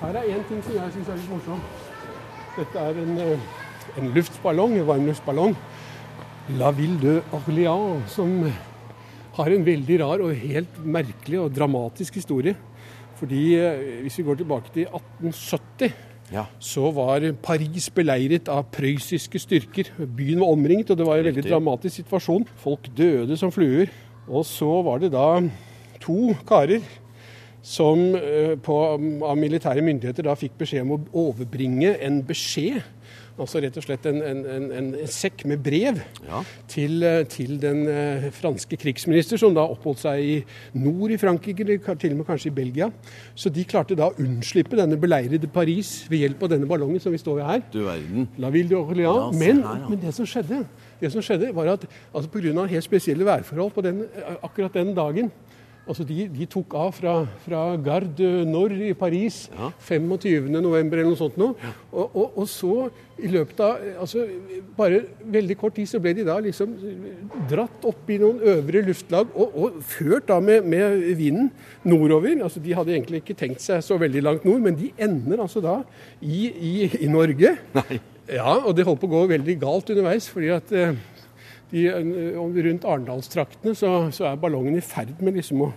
Her 0.00 0.16
er 0.18 0.30
én 0.32 0.46
ting 0.48 0.62
som 0.64 0.78
jeg 0.78 0.94
syns 0.94 1.10
er 1.12 1.18
litt 1.18 1.32
morsom. 1.34 1.60
Dette 2.56 2.84
er 2.86 3.00
en, 3.02 3.18
eh, 3.20 3.98
en 4.00 4.08
luftballong, 4.16 4.78
en 4.78 4.88
varmluftballong. 4.88 5.56
La 6.56 6.70
Ville 6.72 6.98
de 6.98 7.22
Orléans, 7.36 8.08
som 8.08 8.32
har 9.36 9.50
en 9.52 9.66
veldig 9.66 10.00
rar 10.00 10.24
og 10.24 10.32
helt 10.34 10.80
merkelig 10.80 11.38
og 11.40 11.52
dramatisk 11.52 12.14
historie. 12.14 12.56
Fordi 13.20 13.42
eh, 13.60 14.00
hvis 14.00 14.16
vi 14.18 14.24
går 14.30 14.40
tilbake 14.40 14.72
til 14.72 14.88
1870 14.88 15.92
Ja. 16.32 16.46
så 16.62 16.88
var 16.94 17.24
Paris 17.44 17.90
beleiret 17.92 18.48
av 18.48 18.64
prøyssiske 18.72 19.40
styrker. 19.42 19.90
Byen 19.98 20.40
var 20.40 20.54
omringet, 20.54 20.90
og 20.90 20.98
det 20.98 21.06
var 21.06 21.20
en 21.20 21.28
veldig 21.28 21.44
dramatisk 21.44 22.00
situasjon. 22.00 22.46
Folk 22.62 22.88
døde 22.96 23.36
som 23.36 23.52
fluer. 23.52 23.92
Og 24.28 24.46
så 24.48 24.70
var 24.86 25.02
det 25.02 25.12
da 25.12 25.26
to 26.02 26.32
karer 26.48 26.82
som 27.62 28.00
eh, 28.18 28.56
på, 28.58 28.76
av 29.22 29.38
militære 29.38 29.84
myndigheter 29.86 30.26
da 30.26 30.34
fikk 30.38 30.56
beskjed 30.58 30.82
om 30.86 30.96
å 30.96 31.28
overbringe 31.28 31.94
en 32.02 32.20
beskjed. 32.26 32.82
Altså 33.40 33.62
rett 33.64 33.76
og 33.80 33.84
slett 33.84 34.04
en, 34.10 34.18
en, 34.22 34.40
en, 34.44 34.66
en 34.76 34.88
sekk 35.08 35.46
med 35.48 35.62
brev 35.64 36.00
Ja. 36.26 36.42
til, 36.68 37.02
eh, 37.02 37.22
til 37.32 37.56
den 37.62 37.86
eh, 37.88 38.26
franske 38.36 38.76
krigsminister, 38.76 39.40
som 39.40 39.54
da 39.56 39.64
oppholdt 39.72 40.02
seg 40.04 40.20
i 40.20 40.34
nord 40.74 41.14
i 41.14 41.18
Frankrike, 41.20 41.64
eller 41.64 41.96
til 41.96 42.12
og 42.12 42.20
med 42.20 42.28
kanskje 42.28 42.50
i 42.50 42.54
Belgia. 42.54 42.90
Så 43.34 43.48
de 43.48 43.64
klarte 43.64 43.96
da 43.98 44.10
å 44.10 44.16
unnslippe 44.20 44.76
denne 44.76 44.98
beleirede 45.00 45.48
Paris 45.52 46.04
ved 46.10 46.26
hjelp 46.26 46.44
av 46.44 46.52
denne 46.54 46.68
ballongen 46.68 47.00
som 47.00 47.14
vi 47.14 47.20
står 47.22 47.40
ved 47.40 47.48
her. 47.48 47.64
Du 47.72 47.80
verden. 47.86 48.28
La 48.42 48.52
Ville 48.52 48.68
de 48.68 48.76
Orléans. 48.76 49.32
Ja, 49.32 49.38
men, 49.38 49.64
her, 49.64 49.80
ja. 49.84 49.88
men 49.88 50.02
det 50.04 50.12
som 50.14 50.28
skjedde, 50.28 50.64
det 51.00 51.12
som 51.14 51.24
skjedde 51.24 51.54
var 51.56 51.72
at 51.72 51.88
altså 52.12 52.28
pga. 52.30 52.66
helt 52.68 52.84
spesielle 52.84 53.24
værforhold 53.24 53.72
på 53.72 53.80
den, 53.88 54.04
akkurat 54.42 54.74
den 54.74 54.94
dagen 54.94 55.32
altså 55.86 56.04
de, 56.06 56.26
de 56.30 56.46
tok 56.50 56.74
av 56.78 56.92
fra, 56.94 57.14
fra 57.44 57.62
Garde 57.82 58.28
Nord 58.48 58.74
i 58.76 58.92
Paris 58.98 59.48
Ja. 59.52 59.70
25. 59.88 60.50
november 60.62 61.00
eller 61.00 61.10
noe 61.10 61.18
sånt 61.18 61.38
nå. 61.40 61.48
Og, 61.90 62.04
og, 62.14 62.38
og 62.42 62.46
så 62.50 62.76
i 63.22 63.30
løpet 63.30 63.60
av 63.62 63.82
altså 64.02 64.24
Bare 64.76 65.02
veldig 65.34 65.56
kort 65.60 65.76
tid 65.76 65.90
så 65.90 66.00
ble 66.02 66.14
de 66.16 66.24
da 66.26 66.38
liksom 66.42 66.72
dratt 67.50 67.84
opp 67.88 68.08
i 68.10 68.16
noen 68.22 68.40
øvre 68.54 68.82
luftlag 68.86 69.34
og, 69.34 69.52
og 69.58 69.82
ført 69.86 70.30
da 70.30 70.38
med, 70.42 70.64
med 70.64 71.02
vinden 71.18 71.50
nordover. 71.84 72.38
Altså 72.46 72.62
De 72.62 72.74
hadde 72.76 72.94
egentlig 72.94 73.22
ikke 73.22 73.36
tenkt 73.42 73.62
seg 73.64 73.82
så 73.84 73.98
veldig 74.00 74.22
langt 74.24 74.46
nord, 74.48 74.62
men 74.64 74.78
de 74.78 74.92
ender 74.96 75.42
altså 75.44 75.60
da 75.64 75.80
i, 76.22 76.46
i, 76.48 76.72
i 77.04 77.10
Norge. 77.12 77.56
Nei. 77.76 78.00
Ja, 78.32 78.54
og 78.62 78.76
det 78.78 78.86
holdt 78.86 79.00
på 79.02 79.08
å 79.10 79.12
gå 79.16 79.22
veldig 79.34 79.56
galt 79.60 79.90
underveis. 79.92 80.28
fordi 80.30 80.52
at 80.54 80.70
eh, 80.72 80.94
de, 81.72 81.86
eh, 81.88 82.36
rundt 82.66 82.84
Arendalstraktene 82.84 83.74
så, 83.76 83.90
så 84.12 84.26
er 84.28 84.40
ballongen 84.40 84.76
i 84.76 84.84
ferd 84.84 85.14
med 85.24 85.38
liksom 85.38 85.64
å, 85.64 85.70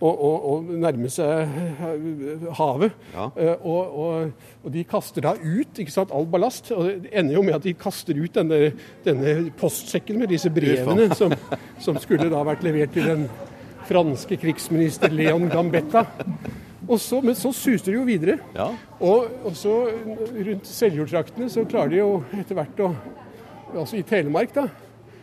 å, 0.00 0.08
å, 0.10 0.30
å 0.48 0.54
nærme 0.64 1.10
seg 1.12 1.52
eh, 1.60 2.46
havet. 2.58 2.96
Ja. 3.12 3.28
Eh, 3.36 3.66
og, 3.68 3.98
og, 4.04 4.48
og 4.62 4.74
de 4.74 4.84
kaster 4.88 5.26
da 5.26 5.34
ut 5.36 5.82
ikke 5.82 5.92
sant, 5.92 6.14
all 6.16 6.28
ballast. 6.30 6.72
og 6.72 6.88
Det 7.04 7.12
ender 7.12 7.36
jo 7.36 7.44
med 7.46 7.58
at 7.58 7.68
de 7.68 7.76
kaster 7.76 8.16
ut 8.16 8.40
denne, 8.40 8.72
denne 9.04 9.36
postsekken 9.60 10.22
med 10.22 10.32
disse 10.32 10.52
brevene 10.52 11.10
som, 11.18 11.34
som 11.82 12.00
skulle 12.00 12.30
da 12.32 12.42
vært 12.48 12.64
levert 12.64 12.96
til 12.96 13.10
den 13.12 13.26
franske 13.88 14.38
krigsminister 14.40 15.12
Leon 15.12 15.50
Gambetta. 15.52 16.06
Og 16.88 16.98
så, 17.00 17.20
men 17.22 17.36
så 17.38 17.52
suser 17.54 17.92
de 17.92 17.98
jo 17.98 18.06
videre. 18.06 18.38
Ja. 18.56 18.70
Og, 19.04 19.28
og 19.44 19.56
så 19.58 19.74
rundt 20.32 20.66
Seljordtraktene 20.66 21.50
så 21.52 21.66
klarer 21.68 21.92
de 21.92 22.00
jo 22.00 22.14
etter 22.40 22.58
hvert 22.58 22.82
å 22.86 22.94
Altså 23.72 23.96
i 23.96 24.02
Telemark, 24.04 24.50
da. 24.52 24.66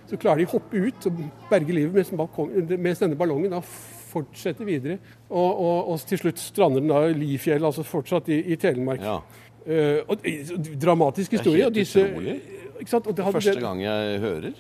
Så 0.10 0.18
klarer 0.18 0.42
de 0.42 0.50
å 0.50 0.56
hoppe 0.56 0.82
ut 0.82 1.10
og 1.10 1.20
berge 1.50 1.76
livet 1.76 1.94
mens, 1.94 2.14
balkong, 2.18 2.54
mens 2.76 3.02
denne 3.04 3.18
ballongen 3.20 3.54
da 3.54 3.62
fortsetter 4.10 4.66
videre. 4.66 4.98
Og, 5.30 5.50
og, 5.50 5.92
og 5.94 6.08
til 6.10 6.24
slutt 6.24 6.42
strander 6.42 6.82
den 6.82 6.90
da 6.90 7.04
i 7.10 7.14
Lifjell, 7.18 7.66
altså 7.66 7.86
fortsatt 7.86 8.32
i, 8.34 8.42
i 8.54 8.60
Telemark. 8.60 9.06
ja. 9.06 9.20
Uh, 9.70 10.00
og, 10.08 10.24
eh, 10.26 10.48
dramatisk 10.82 11.36
historie. 11.36 11.64
helt 11.64 11.76
er 11.76 11.82
disse, 11.82 12.02
utrolig. 12.02 12.40
Det 12.80 13.26
hadde, 13.26 13.34
Første 13.36 13.60
gang 13.60 13.82
jeg 13.84 14.20
hører. 14.24 14.54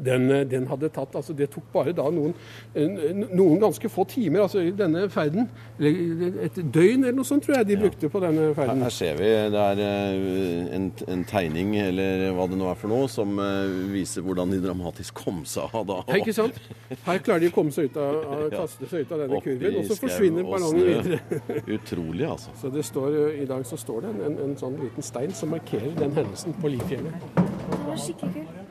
Den, 0.00 0.30
eh, 0.30 0.44
den 0.48 0.66
hadde 0.70 0.88
tatt 0.88 1.14
altså 1.18 1.34
Det 1.36 1.50
tok 1.52 1.66
bare 1.72 1.92
da 1.96 2.08
noen, 2.10 2.32
noen 2.74 3.60
ganske 3.60 3.88
få 3.92 4.04
timer 4.08 4.44
altså 4.46 4.62
i 4.64 4.70
denne 4.76 5.04
ferden. 5.12 5.48
eller 5.78 6.38
Et 6.46 6.56
døgn 6.56 7.04
eller 7.04 7.16
noe 7.18 7.28
sånt 7.28 7.44
tror 7.44 7.58
jeg 7.58 7.68
de 7.68 7.76
brukte 7.76 8.08
på 8.12 8.22
denne 8.22 8.54
ferden. 8.56 8.82
her 8.82 8.94
ser 8.94 9.18
vi 9.18 9.30
det 9.52 9.60
er 9.60 9.82
eh, 9.84 10.74
en, 10.76 10.88
en 11.08 11.24
tegning, 11.28 11.74
eller 11.82 12.30
hva 12.36 12.46
det 12.50 12.58
nå 12.60 12.70
er 12.70 12.78
for 12.78 12.92
noe, 12.92 13.08
som 13.12 13.38
eh, 13.42 13.76
viser 13.92 14.24
hvordan 14.24 14.52
de 14.54 14.60
dramatisk 14.64 15.20
kom 15.24 15.42
seg 15.48 15.72
av 15.76 15.86
da. 15.88 15.98
Ja, 16.08 16.20
ikke 16.22 16.36
sant? 16.36 16.58
Her 17.04 17.22
klarer 17.24 17.44
de 17.44 17.52
å 17.52 17.54
komme 17.54 17.74
seg 17.74 17.90
ut 17.90 18.00
av, 18.00 18.18
av 18.22 18.44
kaste 18.62 18.88
seg 18.90 19.06
ut 19.06 19.14
av 19.16 19.24
denne 19.24 19.42
kurven, 19.44 19.78
og 19.82 19.90
så 19.90 19.98
forsvinner 20.00 20.48
ballongen 20.48 20.88
videre. 20.88 21.42
Utrolig, 21.76 22.26
altså. 22.28 22.54
Så 22.60 22.72
det 22.72 22.86
står, 22.88 23.18
I 23.42 23.46
dag 23.50 23.66
så 23.68 23.78
står 23.80 24.06
det 24.06 24.14
en, 24.14 24.24
en, 24.30 24.40
en 24.48 24.58
sånn 24.60 24.78
liten 24.80 25.06
stein 25.06 25.34
som 25.36 25.52
markerer 25.52 25.92
den 25.98 26.16
hendelsen 26.16 26.56
på 26.62 26.72
Lifjellet. 26.72 27.30
Den 27.36 27.88
var 27.88 28.00
skikkelig 28.00 28.34
kul. 28.40 28.61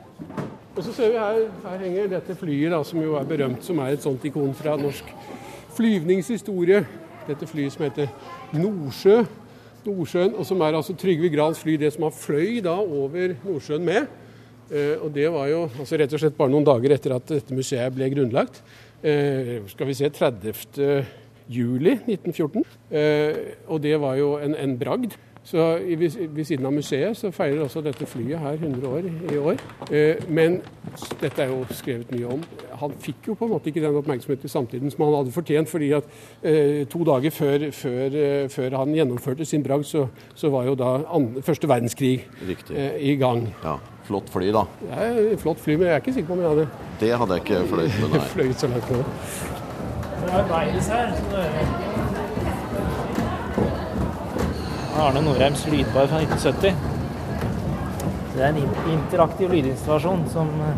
Og 0.72 0.80
så 0.86 0.92
ser 0.96 1.10
vi 1.12 1.20
her, 1.20 1.50
her 1.66 1.82
henger 1.84 2.06
dette 2.14 2.34
flyet 2.40 2.72
da, 2.72 2.78
som 2.88 3.00
jo 3.02 3.18
er 3.18 3.26
berømt, 3.28 3.60
som 3.64 3.80
er 3.84 3.92
et 3.92 4.04
sånt 4.04 4.22
ikon 4.24 4.54
fra 4.56 4.72
norsk 4.80 5.10
flyvningshistorie. 5.76 6.80
Dette 7.26 7.48
flyet 7.48 7.74
som 7.74 7.84
heter 7.84 8.08
Nordsjø. 8.56 9.18
Nordsjøen, 9.84 10.32
og 10.38 10.46
som 10.48 10.62
er 10.64 10.78
altså 10.78 10.94
Trygve 10.96 11.28
Grans 11.34 11.60
fly, 11.60 11.74
det 11.76 11.90
som 11.92 12.06
han 12.06 12.14
fløy 12.16 12.62
da 12.64 12.78
over 12.80 13.34
Nordsjøen 13.44 13.84
med. 13.84 14.08
Eh, 14.72 14.94
og 14.96 15.10
det 15.12 15.26
var 15.34 15.50
jo 15.50 15.66
altså 15.66 15.98
rett 16.00 16.14
og 16.16 16.22
slett 16.22 16.38
bare 16.38 16.54
noen 16.54 16.64
dager 16.64 16.94
etter 16.96 17.18
at 17.18 17.28
dette 17.34 17.56
museet 17.58 17.92
ble 17.92 18.08
grunnlagt. 18.14 18.62
Eh, 19.04 19.58
skal 19.68 19.90
vi 19.90 19.98
se 19.98 20.08
30. 20.08 20.54
juli 21.52 21.98
1914. 22.06 22.64
Eh, 22.88 23.42
og 23.68 23.84
det 23.84 23.98
var 24.00 24.16
jo 24.16 24.38
en, 24.40 24.56
en 24.56 24.78
bragd. 24.80 25.18
Så 25.44 25.78
ved, 25.98 26.44
siden 26.46 26.66
av 26.66 26.72
museet 26.72 27.16
så 27.18 27.32
feirer 27.34 27.64
også 27.64 27.80
dette 27.82 28.06
flyet 28.06 28.38
her 28.38 28.60
100 28.60 28.86
år 28.88 29.08
i 29.32 29.38
år. 29.40 29.62
Eh, 29.90 30.20
men 30.30 30.60
dette 31.20 31.42
er 31.42 31.50
jo 31.50 31.64
skrevet 31.74 32.12
mye 32.14 32.28
om. 32.36 32.44
Han 32.78 32.94
fikk 33.02 33.26
jo 33.26 33.34
på 33.38 33.48
en 33.48 33.50
måte 33.56 33.70
ikke 33.72 33.82
den 33.82 33.98
oppmerksomheten 33.98 34.46
i 34.46 34.52
samtiden 34.52 34.92
som 34.94 35.02
han 35.04 35.16
hadde 35.18 35.34
fortjent, 35.34 35.70
fordi 35.70 35.90
at 35.98 36.06
eh, 36.46 36.84
to 36.90 37.02
dager 37.08 37.34
før, 37.34 37.66
før, 37.74 38.18
eh, 38.22 38.48
før, 38.54 38.78
han 38.78 38.94
gjennomførte 38.94 39.44
sin 39.48 39.66
bragd, 39.66 39.84
så, 39.90 40.06
så 40.38 40.50
var 40.54 40.68
jo 40.70 40.76
da 40.78 40.92
andre, 41.10 41.42
første 41.42 41.68
verdenskrig 41.68 42.14
Riktig. 42.48 42.78
i 43.00 43.16
gang. 43.18 43.48
Ja, 43.64 43.76
Flott 44.06 44.30
fly, 44.34 44.48
da. 44.54 44.64
Er 44.98 45.36
flott 45.38 45.60
fly, 45.62 45.76
men 45.78 45.86
jeg 45.86 45.94
er 45.94 46.00
ikke 46.02 46.12
sikker 46.16 46.32
på 46.32 46.34
om 46.34 46.40
jeg 46.42 46.48
hadde 46.50 46.64
Det 47.00 47.12
hadde 47.20 47.36
jeg 47.38 47.44
ikke 47.44 47.60
fløyet 47.70 48.00
med, 48.02 48.16
nei. 48.16 48.26
fløyet 48.34 48.62
så 48.64 48.70
langt 48.72 48.90
nå. 48.90 49.02
Det 50.22 50.34
er 50.38 50.46
Beiles 50.50 50.90
her. 50.90 51.14
så 51.18 51.30
det 51.36 51.91
Arne 55.02 55.20
Norheims 55.20 55.66
lydbar 55.66 56.06
fra 56.06 56.20
1970. 56.22 56.74
Det 58.34 58.42
er 58.42 58.52
en 58.52 58.92
interaktiv 58.92 59.50
lydinstallasjon 59.50 60.22
som 60.30 60.52
eh, 60.62 60.76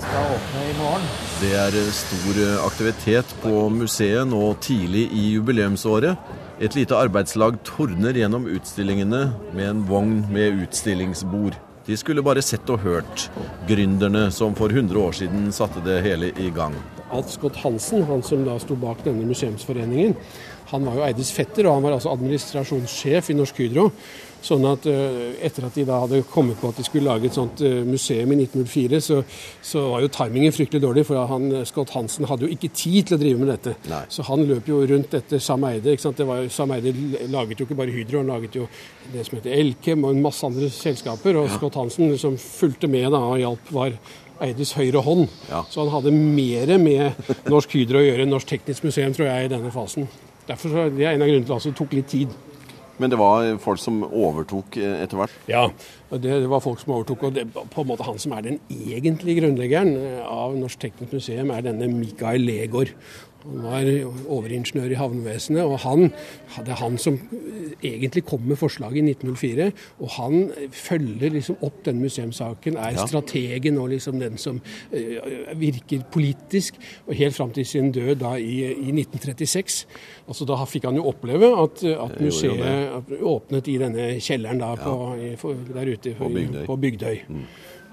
skal 0.00 0.32
åpne 0.32 0.62
i 0.70 0.72
morgen. 0.78 1.04
Det 1.42 1.50
er 1.58 1.76
eh, 1.82 1.90
stor 1.92 2.40
eh, 2.46 2.54
aktivitet 2.64 3.34
på 3.42 3.66
museet 3.74 4.24
nå 4.30 4.40
tidlig 4.64 5.04
i 5.12 5.26
jubileumsåret. 5.34 6.32
Et 6.64 6.78
lite 6.78 6.96
arbeidslag 6.96 7.60
tordner 7.66 8.16
gjennom 8.16 8.48
utstillingene 8.48 9.22
med 9.52 9.68
en 9.68 9.84
vogn 9.90 10.16
med 10.32 10.64
utstillingsbord. 10.64 11.60
De 11.84 12.00
skulle 12.00 12.24
bare 12.24 12.42
sett 12.42 12.70
og 12.72 12.80
hørt 12.86 13.28
gründerne 13.68 14.30
som 14.32 14.56
for 14.56 14.72
100 14.72 14.96
år 14.96 15.20
siden 15.20 15.50
satte 15.52 15.84
det 15.84 16.00
hele 16.06 16.32
i 16.40 16.48
gang. 16.56 16.72
Alf 17.14 17.30
Scott 17.32 17.56
Hansen, 17.62 18.04
han 18.08 18.22
som 18.26 18.44
da 18.46 18.58
sto 18.62 18.76
bak 18.78 19.04
denne 19.06 19.26
museumsforeningen, 19.28 20.16
han 20.72 20.86
var 20.86 20.98
jo 20.98 21.02
Eides 21.06 21.32
fetter, 21.34 21.68
og 21.68 21.76
han 21.76 21.84
var 21.84 21.96
altså 21.96 22.12
administrasjonssjef 22.14 23.30
i 23.30 23.36
Norsk 23.38 23.60
Hydro. 23.62 23.90
Sånn 24.44 24.64
at 24.68 24.84
eh, 24.90 25.38
etter 25.46 25.64
at 25.64 25.76
de 25.78 25.86
da 25.88 26.02
hadde 26.02 26.18
kommet 26.28 26.58
på 26.60 26.68
at 26.68 26.76
de 26.76 26.84
skulle 26.84 27.08
lage 27.08 27.30
et 27.30 27.36
sånt 27.36 27.62
eh, 27.64 27.78
museum 27.88 28.34
i 28.34 28.36
1904, 28.42 29.00
så, 29.00 29.20
så 29.64 29.84
var 29.88 30.02
jo 30.04 30.10
timingen 30.12 30.52
fryktelig 30.52 30.82
dårlig, 30.84 31.06
for 31.08 31.30
han, 31.30 31.46
eh, 31.48 31.64
Scott 31.68 31.94
Hansen 31.96 32.28
hadde 32.28 32.44
jo 32.44 32.52
ikke 32.52 32.68
tid 32.76 33.08
til 33.08 33.16
å 33.16 33.20
drive 33.22 33.40
med 33.40 33.52
dette. 33.54 33.76
Nei. 33.88 34.02
Så 34.12 34.26
han 34.28 34.44
løp 34.50 34.68
jo 34.68 34.82
rundt 34.90 35.16
etter 35.16 35.40
Sam 35.40 35.64
Eide. 35.70 35.94
ikke 35.94 36.04
sant? 36.04 36.20
Det 36.20 36.28
var, 36.28 36.44
Sam 36.52 36.74
Eide 36.76 36.92
laget 37.32 37.62
jo 37.62 37.68
ikke 37.68 37.78
bare 37.78 37.94
Hydro, 37.94 38.20
han 38.20 38.34
laget 38.34 38.60
jo 38.60 38.68
det 39.14 39.24
som 39.24 39.38
heter 39.38 39.56
Elkem 39.56 40.04
og 40.04 40.12
en 40.12 40.22
masse 40.26 40.44
andre 40.44 40.68
selskaper. 40.74 41.40
Og 41.40 41.48
Scott 41.56 41.80
Hansen 41.80 42.12
som 42.20 42.36
fulgte 42.40 42.90
med 42.90 43.08
da 43.16 43.22
og 43.24 43.40
hjalp, 43.40 43.72
var 43.72 43.96
Eides 44.42 44.72
høyre 44.74 45.02
hånd. 45.04 45.28
Ja. 45.50 45.62
Så 45.70 45.84
han 45.84 45.92
hadde 45.92 46.14
mer 46.14 46.74
med 46.82 47.20
Norsk 47.50 47.76
Hydro 47.76 48.00
å 48.00 48.06
gjøre 48.06 48.24
enn 48.26 48.32
Norsk 48.34 48.50
Teknisk 48.50 48.86
Museum, 48.86 49.14
tror 49.14 49.28
jeg, 49.30 49.46
i 49.46 49.52
denne 49.52 49.70
fasen. 49.74 50.08
Derfor 50.48 50.72
så, 50.72 50.88
Det 50.90 51.06
er 51.06 51.14
en 51.14 51.22
av 51.24 51.30
grunnene 51.30 51.46
til 51.48 51.56
at 51.56 51.68
det 51.70 51.76
tok 51.78 51.94
litt 51.96 52.10
tid. 52.10 52.34
Men 52.98 53.10
det 53.10 53.18
var 53.18 53.46
folk 53.58 53.80
som 53.82 54.02
overtok 54.06 54.76
eh, 54.78 55.00
etter 55.02 55.18
hvert. 55.18 55.38
Ja, 55.50 55.64
det, 56.12 56.22
det 56.44 56.50
var 56.50 56.62
folk 56.62 56.78
som 56.82 56.92
overtok. 56.94 57.24
Og 57.26 57.34
det, 57.34 57.48
på 57.50 57.82
en 57.82 57.88
måte 57.90 58.06
han 58.06 58.20
som 58.22 58.36
er 58.36 58.44
den 58.46 58.60
egentlige 58.70 59.40
grunnleggeren 59.42 59.96
eh, 59.98 60.20
av 60.22 60.54
Norsk 60.58 60.78
Teknisk 60.84 61.16
Museum, 61.16 61.50
er 61.50 61.64
denne 61.66 61.88
Mikael 61.90 62.44
Legård. 62.46 62.92
Han 63.44 63.64
var 63.64 63.88
overingeniør 64.32 64.94
i 64.94 64.98
havnevesenet, 64.98 65.64
og 65.64 65.78
han, 65.84 66.08
det 66.64 66.72
er 66.72 66.80
han 66.80 66.96
som 67.00 67.18
eh, 67.34 67.74
egentlig 67.90 68.24
kom 68.24 68.46
med 68.48 68.56
forslaget 68.56 69.02
i 69.02 69.12
1904. 69.12 69.66
Og 70.00 70.14
han 70.16 70.46
følger 70.72 71.34
liksom 71.34 71.60
opp 71.64 71.82
den 71.84 72.00
museumssaken, 72.00 72.78
er 72.80 72.94
Ja. 72.94 73.06
strategen 73.06 73.78
og 73.78 73.90
liksom 73.90 74.18
den 74.20 74.38
som 74.38 74.60
uh, 74.94 75.60
virker 75.60 76.04
politisk, 76.12 76.78
og 77.06 77.14
helt 77.14 77.34
fram 77.36 77.50
til 77.50 77.66
sin 77.66 77.92
død 77.92 78.14
da 78.22 78.34
i, 78.36 78.62
i 78.64 78.92
1936. 78.94 79.86
Altså 80.28 80.44
Da 80.48 80.64
fikk 80.64 80.88
han 80.88 80.96
jo 80.96 81.08
oppleve 81.10 81.52
at, 81.62 81.84
at 81.84 82.20
museet 82.20 82.56
jo 82.56 83.02
jo, 83.10 83.28
åpnet 83.34 83.68
i 83.68 83.78
denne 83.78 84.08
kjelleren 84.20 84.60
da 84.62 84.74
på, 84.78 84.96
i, 85.20 85.34
for, 85.36 85.54
der 85.74 85.92
ute 85.92 86.14
På 86.18 86.28
Bygdøy. 86.28 86.60
Mm. 86.60 86.66
På 86.66 86.76
Bygdøy. 86.76 87.16
Uh, 87.28 87.44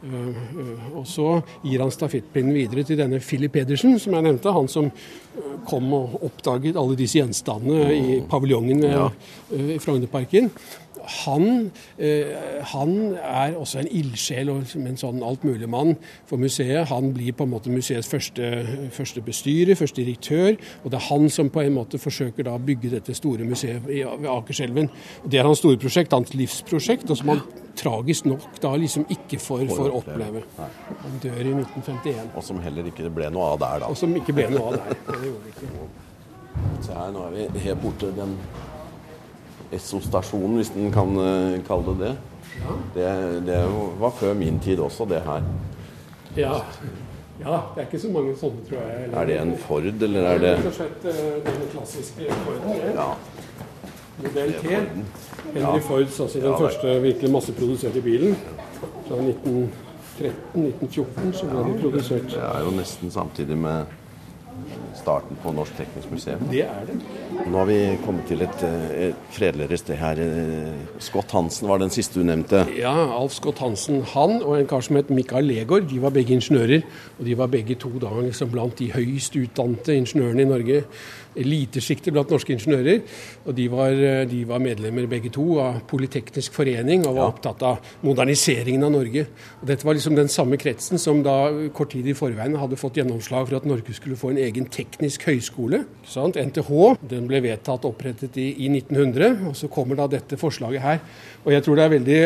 og 0.02 1.04
så 1.06 1.28
gir 1.62 1.82
han 1.84 1.92
stafettpinnen 1.94 2.56
videre 2.56 2.84
til 2.88 2.98
denne 2.98 3.20
Philip 3.22 3.54
Pedersen, 3.54 4.00
som 4.02 4.16
jeg 4.18 4.26
nevnte. 4.26 4.54
Han 4.54 4.70
som 4.72 4.90
uh, 4.90 5.52
kom 5.70 5.92
og 5.94 6.18
oppdaget 6.26 6.80
alle 6.80 6.98
disse 6.98 7.20
gjenstandene 7.22 7.92
i 7.94 8.22
paviljongen 8.30 8.82
Mm. 8.82 8.90
Ja. 8.90 9.10
uh, 9.54 9.76
i 9.76 9.80
Frognerparken. 9.80 10.50
Han, 11.26 11.72
uh, 12.00 12.66
han 12.74 12.94
er 13.18 13.56
også 13.58 13.82
en 13.82 13.92
ildsjel 14.02 14.52
og 14.54 14.76
en 14.78 15.00
sånn 15.00 15.24
altmuligmann 15.26 15.96
for 16.30 16.42
museet. 16.42 16.90
Han 16.92 17.12
blir 17.16 17.36
på 17.38 17.48
en 17.48 17.54
måte 17.54 17.74
museets 17.74 18.10
første, 18.12 18.52
første 18.94 19.24
bestyrer, 19.26 19.76
første 19.80 20.02
direktør. 20.02 20.60
Og 20.84 20.92
det 20.92 21.00
er 21.00 21.08
han 21.10 21.30
som 21.34 21.50
på 21.54 21.64
en 21.66 21.76
måte 21.80 22.02
forsøker 22.02 22.48
da 22.48 22.56
å 22.58 22.64
bygge 22.64 22.94
dette 22.96 23.16
store 23.18 23.48
museet 23.48 23.84
ved 23.88 24.30
Akerselven. 24.30 24.92
Og 25.24 25.32
Det 25.32 25.40
er 25.40 25.48
hans 25.48 25.62
store 25.64 25.80
prosjekt, 25.82 26.14
hans 26.14 26.34
livsprosjekt, 26.34 27.10
og 27.10 27.18
som 27.18 27.34
han 27.34 27.44
tragisk 27.78 28.26
nok 28.26 28.60
da 28.62 28.74
liksom 28.76 29.06
ikke 29.10 29.40
får, 29.40 29.66
får 29.76 29.96
oppleve. 29.96 30.44
Han 30.58 31.20
dør 31.24 31.40
i 31.40 31.54
1951. 31.54 32.36
Og 32.36 32.44
som 32.44 32.60
heller 32.64 32.92
ikke 32.92 33.10
ble 33.14 33.32
noe 33.34 33.54
av 33.56 33.62
der, 33.64 33.84
da. 33.84 33.92
Og 33.92 33.98
som 33.98 34.16
ikke 34.16 34.36
ble 34.36 34.50
noe 34.54 34.74
av 34.74 34.80
der. 34.80 35.02
Det 35.08 35.22
gjorde 35.30 35.44
det 35.46 35.56
ikke. 35.56 35.90
Se 36.82 36.94
her, 36.94 37.12
nå 37.16 37.26
er 37.30 37.36
vi 37.38 37.66
helt 37.66 37.82
borte 37.82 38.12
den 38.18 38.36
Esso-stasjonen, 39.72 40.56
hvis 40.60 40.72
en 40.76 40.92
kan 40.94 41.10
eh, 41.22 41.62
kalle 41.68 41.86
det 41.96 42.00
det. 42.02 42.16
Det, 42.96 43.08
det 43.48 43.60
var 44.00 44.12
før 44.20 44.34
min 44.34 44.60
tid 44.60 44.80
også, 44.80 45.06
det 45.10 45.22
her. 45.26 45.42
Ja. 46.38 46.54
ja, 47.40 47.58
det 47.76 47.82
er 47.82 47.86
ikke 47.88 48.00
så 48.00 48.10
mange 48.12 48.36
sånne, 48.40 48.62
tror 48.68 48.78
jeg. 48.80 49.10
Er 49.14 49.26
det 49.30 49.38
en 49.42 49.56
Ford, 49.60 49.84
eller 49.84 50.22
er 50.34 50.38
det 50.44 50.52
Rett 50.58 50.68
og 50.70 50.74
slett 50.76 51.06
eh, 51.12 51.16
den 51.48 51.62
klassiske 51.74 52.22
Forden. 52.44 52.72
Ja. 52.96 53.10
Modell 54.22 54.54
T. 54.54 54.66
Henry 55.54 55.80
Fords, 55.82 56.20
altså 56.20 56.40
den 56.40 56.48
Ja, 56.52 56.58
første 56.60 57.02
virkelig 57.02 57.32
masseproduserte 57.32 58.02
bilen. 58.02 58.36
Fra 59.08 59.16
1913-1914 59.16 61.34
så 61.34 61.46
ble 61.50 61.60
den 61.66 61.80
produsert. 61.82 62.24
Det 62.30 62.44
er 62.44 62.60
jo 62.66 62.70
nesten 62.76 63.12
samtidig 63.12 63.58
med 63.58 63.86
starten 65.02 65.38
på 65.44 65.52
Norsk 65.56 65.78
Teknisk 65.78 66.12
Museum. 66.12 66.44
Det 66.52 66.64
er 66.66 66.88
det. 66.88 66.98
Nå 67.48 67.58
har 67.58 67.68
vi 67.70 67.78
kommet 68.06 68.28
til 68.30 68.44
et, 68.46 68.64
eh, 68.64 69.08
et 69.08 69.16
fredeligere 69.32 69.78
sted 69.78 69.96
her. 69.96 70.20
Eh, 70.20 71.00
Scott 71.00 71.32
Hansen 71.32 71.68
var 71.68 71.78
den 71.78 71.90
siste 71.90 72.20
du 72.20 72.26
nevnte. 72.26 72.66
Ja, 72.78 72.94
Alf 73.18 73.34
Scott 73.34 73.60
Hansen, 73.60 74.04
han 74.04 74.42
og 74.44 74.60
en 74.60 74.68
kar 74.68 74.82
som 74.82 74.96
het 74.96 75.10
Mikael 75.10 75.46
Legård, 75.46 75.90
de 75.90 76.02
var 76.02 76.10
begge 76.10 76.34
ingeniører. 76.34 76.84
Og 77.20 77.26
de 77.26 77.38
var 77.38 77.48
begge 77.48 77.76
to 77.76 77.90
da 78.00 78.10
liksom 78.22 78.52
blant 78.52 78.78
de 78.78 78.92
høyest 78.92 79.36
utdannede 79.36 79.96
ingeniørene 79.96 80.42
i 80.42 80.46
Norge. 80.46 80.84
Elitesjiktet 81.40 82.12
blant 82.14 82.32
norske 82.34 82.54
ingeniører. 82.56 83.02
Og 83.46 83.56
de 83.56 83.68
var, 83.72 83.96
de 84.28 84.42
var 84.48 84.62
medlemmer 84.64 85.08
begge 85.12 85.32
to 85.34 85.46
av 85.64 85.82
Politeknisk 85.88 86.56
forening 86.56 87.06
og 87.08 87.16
var 87.18 87.32
opptatt 87.32 87.64
av 87.66 87.94
moderniseringen 88.06 88.84
av 88.88 88.94
Norge. 88.94 89.26
Og 89.62 89.70
dette 89.70 89.88
var 89.88 89.98
liksom 89.98 90.18
den 90.18 90.32
samme 90.32 90.60
kretsen 90.62 91.00
som 91.02 91.24
da 91.26 91.38
kort 91.76 91.94
tid 91.96 92.10
i 92.12 92.16
forveien 92.18 92.58
hadde 92.60 92.80
fått 92.80 93.00
gjennomslag 93.00 93.48
for 93.48 93.60
at 93.60 93.68
Norge 93.70 93.96
skulle 93.96 94.20
få 94.20 94.34
en 94.34 94.42
egen 94.44 94.68
teknisk 94.72 95.26
høyskole. 95.30 95.84
Sant? 96.08 96.40
NTH. 96.40 96.72
Den 97.12 97.28
ble 97.30 97.42
vedtatt 97.46 97.88
opprettet 97.88 98.38
i, 98.42 98.50
i 98.66 98.72
1900, 98.72 99.48
og 99.50 99.58
så 99.58 99.72
kommer 99.72 100.00
da 100.00 100.10
dette 100.12 100.40
forslaget 100.40 100.84
her. 100.84 101.02
Og 101.46 101.56
jeg 101.56 101.66
tror 101.66 101.80
det 101.80 101.86
er, 101.86 101.94
veldig, 101.96 102.20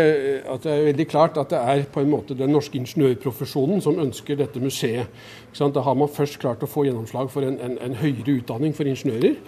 at 0.52 0.65
det 0.65 0.74
er 0.74 0.86
veldig 0.89 1.08
klart 1.08 1.38
at 1.39 1.54
det 1.54 1.62
er 1.62 1.86
på 1.91 2.02
en 2.04 2.12
måte 2.12 2.36
den 2.38 2.52
norske 2.52 2.80
ingeniørprofesjonen 2.82 3.84
som 3.86 4.02
ønsker 4.02 4.39
dette 4.39 4.62
museet. 4.63 5.08
Da 5.56 5.82
har 5.82 5.96
man 5.96 6.12
først 6.12 6.36
klart 6.41 6.63
å 6.65 6.70
få 6.70 6.84
gjennomslag 6.84 7.30
for 7.32 7.48
en, 7.48 7.56
en, 7.63 7.78
en 7.80 7.96
høyere 8.02 8.41
utdanning 8.41 8.74
for 8.76 8.84
ingeniører. 8.84 8.94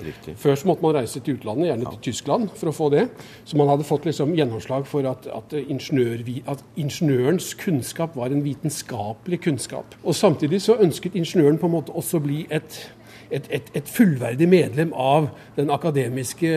Riktig. 0.05 0.35
Før 0.41 0.57
så 0.59 0.69
måtte 0.69 0.85
man 0.85 0.95
reise 0.97 1.21
til 1.23 1.37
utlandet, 1.37 1.69
gjerne 1.71 1.91
til 1.93 2.03
Tyskland, 2.09 2.49
for 2.57 2.71
å 2.71 2.75
få 2.75 2.89
det. 2.93 3.07
Så 3.47 3.59
man 3.59 3.71
hadde 3.71 3.87
fått 3.87 4.07
liksom 4.09 4.35
gjennomslag 4.37 4.87
for 4.89 5.07
at, 5.09 5.29
at, 5.33 5.55
ingeniør, 5.57 6.21
at 6.53 6.63
ingeniørens 6.79 7.53
kunnskap 7.61 8.17
var 8.17 8.33
en 8.33 8.43
vitenskapelig 8.45 9.41
kunnskap. 9.47 9.97
Og 10.03 10.15
samtidig 10.15 10.61
så 10.65 10.77
ønsket 10.83 11.17
ingeniøren 11.17 11.59
på 11.61 11.69
en 11.69 11.77
måte 11.79 11.95
også 11.95 12.23
bli 12.23 12.45
et 12.51 12.85
et, 13.31 13.47
et, 13.51 13.71
et 13.75 13.89
fullverdig 13.91 14.47
medlem 14.49 14.93
av 14.95 15.29
den 15.57 15.71
akademiske, 15.73 16.51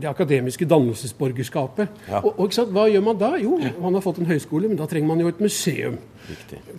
det 0.00 0.08
akademiske 0.10 0.66
dannelsesborgerskapet. 0.66 2.00
Ja. 2.08 2.22
Og, 2.22 2.40
og? 2.40 2.56
Hva 2.72 2.88
gjør 2.90 3.04
man 3.06 3.20
da? 3.20 3.34
Jo, 3.42 3.58
man 3.82 3.94
har 3.94 4.04
fått 4.04 4.18
en 4.22 4.30
høyskole, 4.30 4.70
men 4.70 4.80
da 4.80 4.88
trenger 4.90 5.12
man 5.12 5.22
jo 5.22 5.30
et 5.30 5.42
museum. 5.42 6.00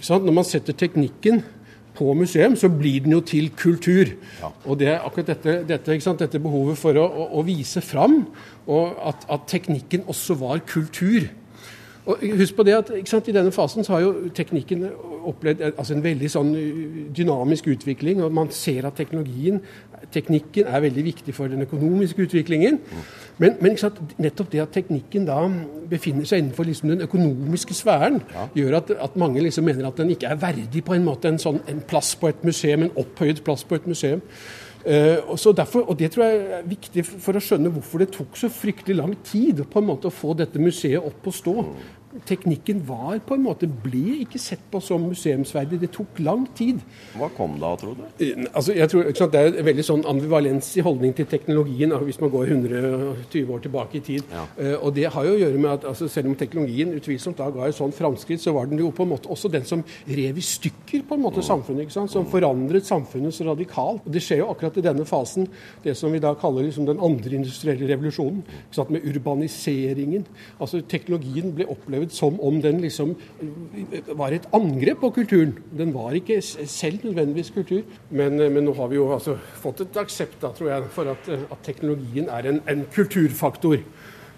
Når 0.09 0.35
man 0.35 0.47
setter 0.47 0.75
teknikken 0.75 1.43
på 1.97 2.13
museum, 2.17 2.55
så 2.55 2.69
blir 2.69 3.01
den 3.05 3.15
jo 3.17 3.21
til 3.25 3.49
kultur. 3.57 4.13
Ja. 4.41 4.51
Og 4.65 4.79
det 4.79 4.91
er 4.93 5.03
akkurat 5.05 5.33
dette, 5.33 5.57
dette, 5.67 5.97
dette 6.21 6.41
behovet 6.43 6.77
for 6.79 6.97
å, 6.97 7.07
å, 7.07 7.27
å 7.39 7.45
vise 7.47 7.81
fram 7.81 8.21
og 8.67 8.97
at, 9.09 9.25
at 9.31 9.47
teknikken 9.49 10.05
også 10.11 10.37
var 10.41 10.61
kultur. 10.67 11.29
Og 12.07 12.21
husk 12.39 12.55
på 12.55 12.63
det 12.63 12.75
at 12.77 12.89
sant, 13.09 13.27
I 13.27 13.35
denne 13.35 13.51
fasen 13.51 13.83
så 13.83 13.97
har 13.97 14.05
jo 14.05 14.11
teknikken 14.35 14.85
opplevd 15.27 15.63
altså 15.73 15.95
en 15.95 16.03
veldig 16.05 16.29
sånn 16.31 16.53
dynamisk 17.15 17.67
utvikling. 17.73 18.21
og 18.23 18.31
Man 18.33 18.51
ser 18.55 18.87
at 18.87 18.95
teknologien, 18.95 19.59
teknikken 20.13 20.69
er 20.71 20.85
veldig 20.85 21.03
viktig 21.03 21.35
for 21.35 21.51
den 21.51 21.65
økonomiske 21.67 22.23
utviklingen. 22.29 22.79
Men, 23.37 23.57
men 23.61 23.75
sant, 23.77 23.99
nettopp 24.23 24.53
det 24.53 24.63
at 24.63 24.71
teknikken 24.77 25.27
da 25.27 25.41
befinner 25.91 26.27
seg 26.27 26.45
innenfor 26.45 26.69
liksom 26.69 26.93
den 26.93 27.03
økonomiske 27.05 27.75
sfæren, 27.75 28.21
ja. 28.33 28.47
gjør 28.55 28.79
at, 28.79 28.93
at, 29.09 29.19
mange 29.19 29.43
liksom 29.43 29.67
mener 29.67 29.89
at 29.89 29.99
den 29.99 30.15
ikke 30.15 30.31
er 30.31 30.39
verdig 30.39 30.85
på 30.87 30.95
en 30.95 31.05
måte 31.05 31.33
en, 31.33 31.41
sånn, 31.41 31.59
en 31.67 31.83
plass 31.89 32.15
på 32.15 32.31
et 32.31 32.47
museum, 32.47 32.87
en 32.87 32.95
opphøyd 33.03 33.43
plass 33.43 33.67
på 33.67 33.75
et 33.75 33.89
museum. 33.89 34.23
Uh, 34.87 35.19
og, 35.33 35.57
derfor, 35.57 35.89
og 35.89 35.99
Det 35.99 36.07
tror 36.11 36.23
jeg 36.23 36.43
er 36.55 36.67
viktig 36.69 37.03
for 37.03 37.35
å 37.35 37.41
skjønne 37.43 37.71
hvorfor 37.75 37.99
det 37.99 38.11
tok 38.13 38.37
så 38.39 38.47
fryktelig 38.47 38.95
lang 38.95 39.15
tid 39.25 39.59
på 39.67 39.81
en 39.81 39.87
måte 39.89 40.07
å 40.07 40.13
få 40.13 40.31
dette 40.37 40.61
museet 40.63 41.03
opp 41.03 41.27
å 41.27 41.33
stå 41.33 41.55
teknikken 42.25 42.81
var 42.87 43.19
på 43.25 43.35
en 43.37 43.43
måte 43.45 43.67
ble 43.67 44.21
ikke 44.23 44.39
sett 44.41 44.63
på 44.71 44.81
som 44.83 45.03
museumsverdig. 45.09 45.79
Det 45.81 45.91
tok 45.95 46.19
lang 46.23 46.45
tid. 46.57 46.81
Hva 47.17 47.29
kom 47.37 47.57
da, 47.61 47.73
tror 47.79 47.97
du? 47.97 48.03
Eh, 48.23 48.45
altså, 48.53 48.73
jeg 48.77 48.89
tror 48.91 49.11
sant, 49.13 49.31
Det 49.31 49.39
er 49.41 49.59
en 49.59 49.67
veldig 49.67 49.85
sånn 49.85 50.05
ambivalens 50.07 50.69
i 50.77 50.83
holdning 50.85 51.13
til 51.17 51.27
teknologien 51.29 51.93
hvis 52.07 52.19
man 52.21 52.31
går 52.31 52.53
120 52.53 53.53
år 53.53 53.63
tilbake 53.63 53.99
i 53.99 54.03
tid. 54.03 54.23
Ja. 54.31 54.45
Uh, 54.57 54.85
og 54.87 54.93
Det 54.95 55.07
har 55.13 55.27
jo 55.27 55.35
å 55.35 55.39
gjøre 55.41 55.61
med 55.61 55.71
at 55.71 55.87
altså, 55.91 56.07
selv 56.11 56.31
om 56.31 56.37
teknologien 56.39 56.93
utvilsomt 56.95 57.37
da 57.37 57.49
ga 57.53 57.67
et 57.67 57.77
sånt 57.77 57.95
framskritt, 57.97 58.41
så 58.41 58.53
var 58.55 58.69
den 58.69 58.81
jo 58.81 58.91
på 58.95 59.05
en 59.05 59.11
måte 59.13 59.29
også 59.33 59.51
den 59.51 59.65
som 59.67 59.83
rev 60.07 60.37
i 60.37 60.45
stykker 60.45 61.05
på 61.07 61.17
en 61.17 61.23
måte 61.25 61.43
mm. 61.43 61.47
samfunnet. 61.49 61.85
ikke 61.85 61.97
sant? 61.97 62.13
Som 62.13 62.27
forandret 62.31 62.87
samfunnet 62.87 63.35
så 63.35 63.49
radikalt. 63.49 64.05
Og 64.05 64.13
Det 64.13 64.23
skjer 64.23 64.43
jo 64.43 64.51
akkurat 64.51 64.77
i 64.79 64.85
denne 64.85 65.05
fasen, 65.07 65.47
det 65.83 65.97
som 65.97 66.13
vi 66.13 66.23
da 66.23 66.33
kaller 66.39 66.67
liksom 66.67 66.87
den 66.87 67.01
andre 67.03 67.39
industrielle 67.39 67.89
revolusjonen. 67.91 68.43
ikke 68.47 68.79
sant? 68.79 68.93
Med 68.95 69.05
urbaniseringen. 69.07 70.27
Altså 70.59 70.81
Teknologien 70.87 71.53
ble 71.55 71.67
opplevd 71.71 72.06
opplevd 72.07 72.11
som 72.11 72.39
om 72.39 72.61
den 72.61 72.81
liksom 72.81 73.15
eh, 73.91 74.15
var 74.15 74.31
et 74.31 74.47
angrep 74.53 74.99
på 75.01 75.11
kulturen. 75.11 75.57
Den 75.71 75.93
var 75.93 76.13
ikke 76.13 76.41
selv 76.41 77.03
nødvendigvis 77.03 77.51
kultur. 77.53 77.83
Men, 78.09 78.39
eh, 78.39 78.49
men 78.49 78.65
nå 78.65 78.73
har 78.73 78.87
vi 78.89 78.95
jo 78.95 79.13
altså 79.13 79.37
fått 79.61 79.81
et 79.81 79.97
aksept 79.97 80.41
da, 80.41 80.51
tror 80.51 80.69
jeg, 80.69 80.83
for 80.91 81.07
at, 81.07 81.29
eh, 81.29 81.39
at 81.51 81.63
teknologien 81.63 82.29
er 82.29 82.47
en, 82.47 82.61
en 82.67 82.85
kulturfaktor. 82.93 83.77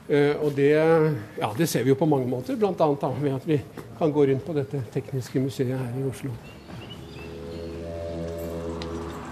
Uh, 0.10 0.34
og 0.42 0.56
det, 0.58 0.72
ja, 1.38 1.52
det, 1.54 1.68
ser 1.70 1.84
vi 1.84 1.92
jo 1.92 1.96
på 1.96 2.08
mange 2.10 2.26
måter, 2.26 2.56
bl.a. 2.58 2.74
ved 3.22 3.30
at 3.30 3.44
vi 3.46 3.60
kan 4.00 4.10
gå 4.10 4.24
rundt 4.26 4.42
på 4.42 4.56
dette 4.58 4.82
tekniske 4.90 5.38
museet 5.38 5.78
her 5.78 6.00
i 6.02 6.08
Oslo. 6.10 6.34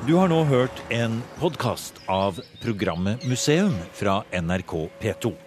Du 0.06 0.13
har 0.19 0.30
nå 0.30 0.43
hørt 0.45 0.84
en 0.93 1.17
podkast 1.41 1.97
av 2.06 2.38
programmet 2.62 3.26
Museum 3.26 3.73
fra 3.97 4.21
NRK 4.30 4.86
P2. 5.02 5.46